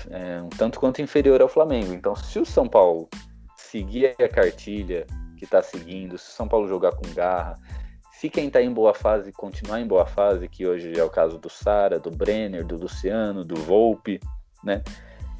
é, 0.09 0.41
um 0.41 0.49
tanto 0.49 0.79
quanto 0.79 1.01
inferior 1.01 1.41
ao 1.41 1.47
Flamengo. 1.47 1.93
Então, 1.93 2.15
se 2.15 2.37
o 2.37 2.45
São 2.45 2.67
Paulo 2.67 3.09
seguir 3.55 4.15
a 4.21 4.27
cartilha 4.27 5.07
que 5.37 5.45
está 5.45 5.61
seguindo, 5.61 6.17
se 6.17 6.29
o 6.29 6.33
São 6.33 6.47
Paulo 6.47 6.67
jogar 6.67 6.91
com 6.91 7.13
garra, 7.13 7.55
se 8.11 8.29
quem 8.29 8.47
está 8.47 8.61
em 8.61 8.73
boa 8.73 8.93
fase 8.93 9.31
continuar 9.31 9.79
em 9.79 9.87
boa 9.87 10.05
fase, 10.05 10.49
que 10.49 10.67
hoje 10.67 10.99
é 10.99 11.03
o 11.03 11.09
caso 11.09 11.37
do 11.37 11.49
Sara, 11.49 11.97
do 11.97 12.11
Brenner, 12.11 12.65
do 12.65 12.75
Luciano, 12.75 13.45
do 13.45 13.55
Volpe, 13.55 14.19
né? 14.61 14.83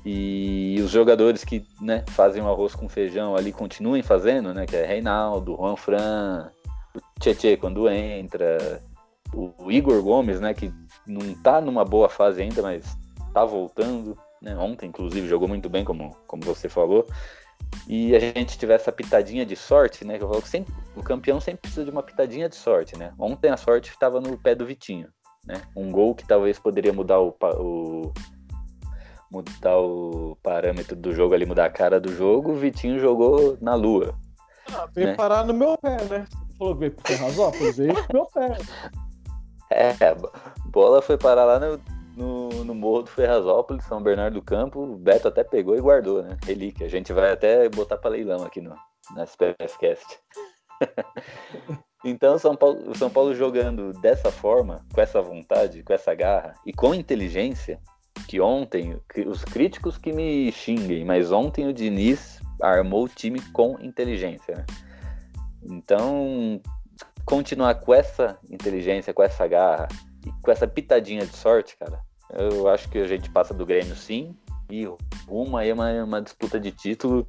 E 0.05 0.79
os 0.83 0.91
jogadores 0.91 1.43
que 1.43 1.65
né, 1.81 2.03
fazem 2.09 2.41
o 2.41 2.47
arroz 2.47 2.73
com 2.73 2.88
feijão 2.88 3.35
ali 3.35 3.51
continuem 3.51 4.01
fazendo, 4.01 4.53
né? 4.53 4.65
Que 4.65 4.77
é 4.77 4.85
Reinaldo, 4.85 5.55
Juan 5.55 5.75
Fran, 5.75 6.51
o 6.95 7.19
Tietê 7.19 7.57
quando 7.57 7.89
entra, 7.89 8.81
o 9.33 9.71
Igor 9.71 10.01
Gomes, 10.01 10.39
né? 10.39 10.53
Que 10.53 10.71
não 11.05 11.21
está 11.31 11.59
numa 11.59 11.83
boa 11.83 12.07
fase 12.07 12.41
ainda, 12.41 12.62
mas 12.62 12.97
tá 13.33 13.43
voltando, 13.43 14.17
né? 14.41 14.55
Ontem, 14.57 14.88
inclusive, 14.88 15.27
jogou 15.27 15.47
muito 15.47 15.69
bem, 15.69 15.83
como, 15.83 16.15
como 16.25 16.43
você 16.43 16.69
falou. 16.69 17.05
E 17.88 18.15
a 18.15 18.19
gente 18.19 18.57
tiver 18.57 18.75
essa 18.75 18.91
pitadinha 18.91 19.45
de 19.45 19.55
sorte, 19.55 20.05
né? 20.05 20.17
Que 20.17 20.23
eu 20.23 20.29
falo 20.29 20.41
que 20.41 20.49
sempre, 20.49 20.73
o 20.95 21.03
campeão 21.03 21.41
sempre 21.41 21.62
precisa 21.62 21.83
de 21.83 21.91
uma 21.91 22.01
pitadinha 22.01 22.47
de 22.47 22.55
sorte, 22.55 22.97
né? 22.97 23.13
Ontem 23.19 23.51
a 23.51 23.57
sorte 23.57 23.89
estava 23.89 24.21
no 24.21 24.38
pé 24.38 24.55
do 24.55 24.65
Vitinho, 24.65 25.09
né? 25.45 25.62
Um 25.75 25.91
gol 25.91 26.15
que 26.15 26.25
talvez 26.25 26.57
poderia 26.57 26.93
mudar 26.93 27.19
o, 27.19 27.35
o 27.57 28.13
mudar 29.32 29.78
o 29.78 30.38
parâmetro 30.42 30.96
do 30.96 31.13
jogo 31.13 31.34
ali, 31.34 31.46
mudar 31.46 31.65
a 31.65 31.70
cara 31.70 32.00
do 32.00 32.13
jogo, 32.13 32.52
o 32.52 32.56
Vitinho 32.56 33.00
jogou 33.00 33.58
na 33.62 33.76
lua. 33.76 34.15
Ah, 34.74 34.88
veio 34.94 35.08
né? 35.08 35.15
parar 35.15 35.46
no 35.46 35.54
meu 35.54 35.78
pé, 35.78 35.98
né? 36.06 36.26
Falou 36.58 36.74
que 36.74 36.80
veio 36.82 36.92
pro 36.94 37.08
Ferrazópolis, 37.08 37.78
veio 37.78 37.94
pro 37.94 38.13
meu 38.13 38.26
pé. 38.28 38.58
É, 39.72 39.94
bola 40.65 41.02
foi 41.02 41.18
parar 41.18 41.46
lá 41.46 41.60
no, 41.60 41.80
no, 42.15 42.63
no 42.65 42.76
Morro 42.76 43.04
do 43.04 43.10
Ferrazópolis, 43.10 43.86
São 43.86 44.02
Bernardo 44.02 44.36
do 44.36 44.42
Campo. 44.42 44.82
O 44.82 44.98
Beto 44.98 45.28
até 45.28 45.44
pegou 45.44 45.76
e 45.76 45.82
guardou, 45.82 46.24
né? 46.24 46.38
Relíquia. 46.44 46.88
A 46.88 46.89
gente 46.89 47.13
vai 47.13 47.32
até 47.32 47.70
botar 47.70 47.98
para 47.98 48.12
leilão 48.12 48.44
aqui 48.44 48.62
no, 48.62 48.76
na 49.15 49.24
SPFcast. 49.24 50.20
então, 52.04 52.38
São 52.39 52.56
Paulo, 52.56 52.96
São 52.96 53.10
Paulo 53.10 53.34
jogando 53.36 53.94
dessa 54.02 54.32
forma, 54.32 54.84
com 54.94 55.02
essa 55.02 55.22
vontade, 55.22 55.84
com 55.84 55.94
essa 55.94 56.13
garra 56.15 56.54
e 56.65 56.74
com 56.74 56.94
inteligência, 56.96 57.80
que 58.27 58.39
ontem, 58.39 58.99
os 59.25 59.43
críticos 59.43 59.97
que 59.97 60.12
me 60.12 60.51
xinguem, 60.51 61.05
mas 61.05 61.32
ontem 61.32 61.67
o 61.67 61.73
Diniz 61.73 62.39
armou 62.62 63.05
o 63.05 63.10
time 63.10 63.41
com 63.51 63.77
inteligência. 63.79 64.55
Né? 64.55 64.65
Então, 65.63 66.62
continuar 67.25 67.75
com 67.75 67.93
essa 67.93 68.38
inteligência, 68.49 69.13
com 69.13 69.23
essa 69.23 69.47
garra 69.47 69.88
e 70.25 70.32
com 70.41 70.51
essa 70.51 70.67
pitadinha 70.67 71.25
de 71.25 71.36
sorte, 71.36 71.77
cara, 71.77 71.99
eu 72.34 72.67
acho 72.67 72.89
que 72.89 72.97
a 72.97 73.08
gente 73.08 73.29
passa 73.29 73.53
do 73.53 73.65
Grêmio 73.65 73.95
sim 73.95 74.36
e 74.69 74.88
rumo 75.27 75.58
aí 75.58 75.71
uma, 75.73 75.91
uma 76.03 76.21
disputa 76.21 76.60
de 76.60 76.71
título, 76.71 77.27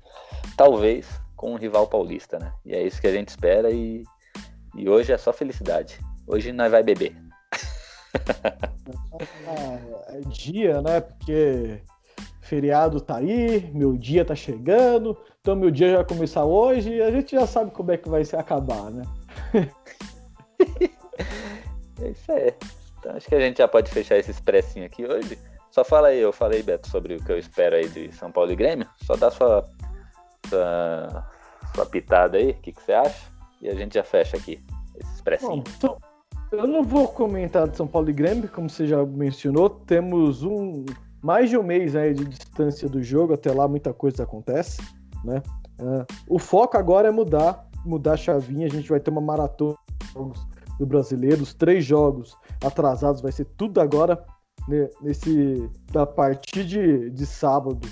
talvez 0.57 1.07
com 1.37 1.53
um 1.53 1.57
rival 1.57 1.87
paulista, 1.87 2.39
né? 2.39 2.53
E 2.67 2.75
é 2.75 2.83
isso 2.83 3.01
que 3.01 3.07
a 3.07 3.13
gente 3.13 3.29
espera 3.29 3.71
e, 3.71 4.05
e 4.77 4.89
hoje 4.89 5.13
é 5.13 5.17
só 5.17 5.33
felicidade. 5.33 5.99
Hoje 6.27 6.53
nós 6.53 6.71
vai 6.71 6.83
beber. 6.83 7.17
é, 9.47 10.17
é 10.17 10.21
dia, 10.29 10.81
né? 10.83 11.01
Porque 11.01 11.81
feriado 12.41 13.01
tá 13.01 13.17
aí, 13.17 13.71
meu 13.73 13.97
dia 13.97 14.25
tá 14.25 14.35
chegando, 14.35 15.17
então 15.41 15.55
meu 15.55 15.71
dia 15.71 15.91
já 15.91 15.97
vai 15.97 16.05
começar 16.05 16.45
hoje 16.45 16.95
e 16.95 17.03
a 17.03 17.11
gente 17.11 17.37
já 17.37 17.47
sabe 17.47 17.71
como 17.71 17.93
é 17.93 17.97
que 17.97 18.09
vai 18.09 18.25
se 18.25 18.35
acabar, 18.35 18.91
né? 18.91 19.05
é 22.03 22.09
isso 22.09 22.33
aí. 22.33 22.53
Então 22.99 23.13
acho 23.17 23.29
que 23.29 23.35
a 23.35 23.41
gente 23.41 23.59
já 23.59 23.69
pode 23.69 23.91
fechar 23.91 24.19
esse 24.19 24.31
expressinho 24.31 24.85
aqui 24.85 25.07
hoje. 25.07 25.39
Só 25.71 25.85
fala 25.85 26.09
aí, 26.09 26.19
eu 26.19 26.33
falei, 26.33 26.63
Beto, 26.63 26.89
sobre 26.89 27.15
o 27.15 27.25
que 27.25 27.31
eu 27.31 27.39
espero 27.39 27.77
aí 27.77 27.89
de 27.89 28.13
São 28.13 28.33
Paulo 28.33 28.51
e 28.51 28.57
Grêmio. 28.57 28.89
Só 29.05 29.15
dá 29.15 29.31
sua, 29.31 29.65
sua, 30.49 31.31
sua 31.75 31.87
pitada 31.87 32.37
aí, 32.37 32.51
o 32.51 32.55
que, 32.55 32.73
que 32.73 32.83
você 32.83 32.93
acha? 32.93 33.31
E 33.63 33.69
a 33.69 33.75
gente 33.75 33.95
já 33.95 34.03
fecha 34.03 34.37
aqui 34.37 34.61
esse 34.97 35.15
expressinho. 35.15 35.63
Bom, 35.63 35.65
então, 35.77 35.99
eu 36.53 36.67
não 36.67 36.83
vou 36.83 37.07
comentar 37.09 37.69
de 37.69 37.77
São 37.77 37.87
Paulo 37.87 38.11
e 38.11 38.13
Grêmio, 38.13 38.49
como 38.49 38.69
você 38.69 38.87
já 38.87 39.05
mencionou. 39.05 39.71
Temos 39.71 40.43
um 40.43 40.85
mais 41.23 41.51
de 41.51 41.57
um 41.57 41.63
mês 41.63 41.95
aí 41.95 42.15
de 42.15 42.25
distância 42.25 42.89
do 42.89 43.03
jogo, 43.03 43.35
até 43.35 43.53
lá 43.53 43.69
muita 43.69 43.93
coisa 43.93 44.23
acontece, 44.23 44.81
né? 45.25 45.43
Uh, 45.79 46.07
o 46.29 46.39
foco 46.39 46.77
agora 46.77 47.09
é 47.09 47.11
mudar, 47.11 47.69
mudar 47.85 48.15
a 48.15 48.17
chavinha. 48.17 48.67
A 48.67 48.71
gente 48.71 48.89
vai 48.89 49.01
ter 49.01 49.11
uma 49.11 49.21
maratona 49.21 49.77
do 50.79 50.87
brasileiro, 50.87 51.43
os 51.43 51.55
três 51.55 51.85
jogos 51.85 52.37
atrasados, 52.65 53.21
vai 53.21 53.33
ser 53.33 53.47
tudo 53.57 53.81
agora 53.81 54.23
né, 54.69 54.89
nesse 55.01 55.71
da 55.93 56.07
partir 56.07 56.65
de, 56.65 57.11
de 57.11 57.27
sábado 57.27 57.87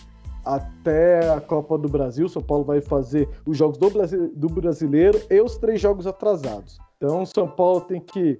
até 0.44 1.30
a 1.30 1.40
Copa 1.40 1.78
do 1.78 1.88
Brasil. 1.88 2.28
São 2.28 2.42
Paulo 2.42 2.64
vai 2.64 2.80
fazer 2.80 3.28
os 3.46 3.56
jogos 3.56 3.78
do, 3.78 3.90
do 4.34 4.48
brasileiro 4.48 5.20
e 5.30 5.40
os 5.40 5.58
três 5.58 5.80
jogos 5.80 6.06
atrasados. 6.06 6.78
Então, 6.98 7.24
São 7.24 7.48
Paulo 7.48 7.82
tem 7.82 8.00
que 8.00 8.36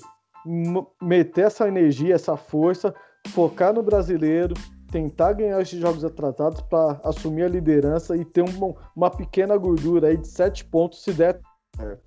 meter 1.00 1.46
essa 1.46 1.68
energia, 1.68 2.14
essa 2.14 2.36
força, 2.36 2.92
focar 3.28 3.72
no 3.72 3.82
brasileiro, 3.82 4.54
tentar 4.90 5.34
ganhar 5.34 5.60
esses 5.60 5.78
jogos 5.78 6.04
atrasados 6.04 6.60
para 6.62 7.00
assumir 7.04 7.44
a 7.44 7.48
liderança 7.48 8.16
e 8.16 8.24
ter 8.24 8.42
uma, 8.42 8.74
uma 8.96 9.10
pequena 9.10 9.56
gordura 9.56 10.08
aí 10.08 10.16
de 10.16 10.26
sete 10.26 10.64
pontos 10.64 11.04
se 11.04 11.12
der 11.12 11.40
certo. 11.76 12.02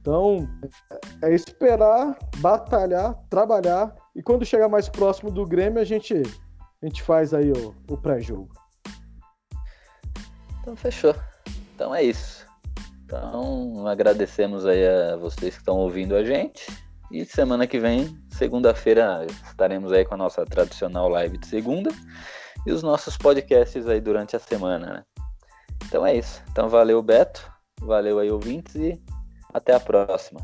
Então, 0.00 0.48
é 1.22 1.32
esperar, 1.32 2.18
batalhar, 2.38 3.14
trabalhar 3.28 3.94
e 4.16 4.22
quando 4.22 4.44
chegar 4.44 4.68
mais 4.68 4.88
próximo 4.88 5.30
do 5.30 5.46
Grêmio, 5.46 5.80
a 5.80 5.84
gente, 5.84 6.14
a 6.82 6.86
gente 6.86 7.02
faz 7.02 7.32
aí 7.32 7.52
o, 7.52 7.74
o 7.88 7.96
pré-jogo. 7.96 8.48
Então, 10.60 10.74
fechou. 10.74 11.14
Então 11.74 11.94
é 11.94 12.02
isso. 12.02 12.46
Então, 13.18 13.86
agradecemos 13.86 14.64
aí 14.64 14.86
a 14.86 15.16
vocês 15.16 15.54
que 15.54 15.60
estão 15.60 15.76
ouvindo 15.76 16.16
a 16.16 16.24
gente. 16.24 16.66
E 17.10 17.26
semana 17.26 17.66
que 17.66 17.78
vem, 17.78 18.18
segunda-feira, 18.30 19.26
estaremos 19.44 19.92
aí 19.92 20.02
com 20.02 20.14
a 20.14 20.16
nossa 20.16 20.46
tradicional 20.46 21.10
live 21.10 21.36
de 21.36 21.46
segunda 21.46 21.90
e 22.66 22.72
os 22.72 22.82
nossos 22.82 23.18
podcasts 23.18 23.86
aí 23.86 24.00
durante 24.00 24.34
a 24.34 24.38
semana, 24.38 24.86
né? 24.86 25.04
Então 25.84 26.06
é 26.06 26.16
isso. 26.16 26.42
Então 26.50 26.70
valeu, 26.70 27.02
Beto. 27.02 27.52
Valeu 27.82 28.18
aí, 28.18 28.30
ouvintes, 28.30 28.76
e 28.76 28.98
até 29.52 29.74
a 29.74 29.80
próxima. 29.80 30.40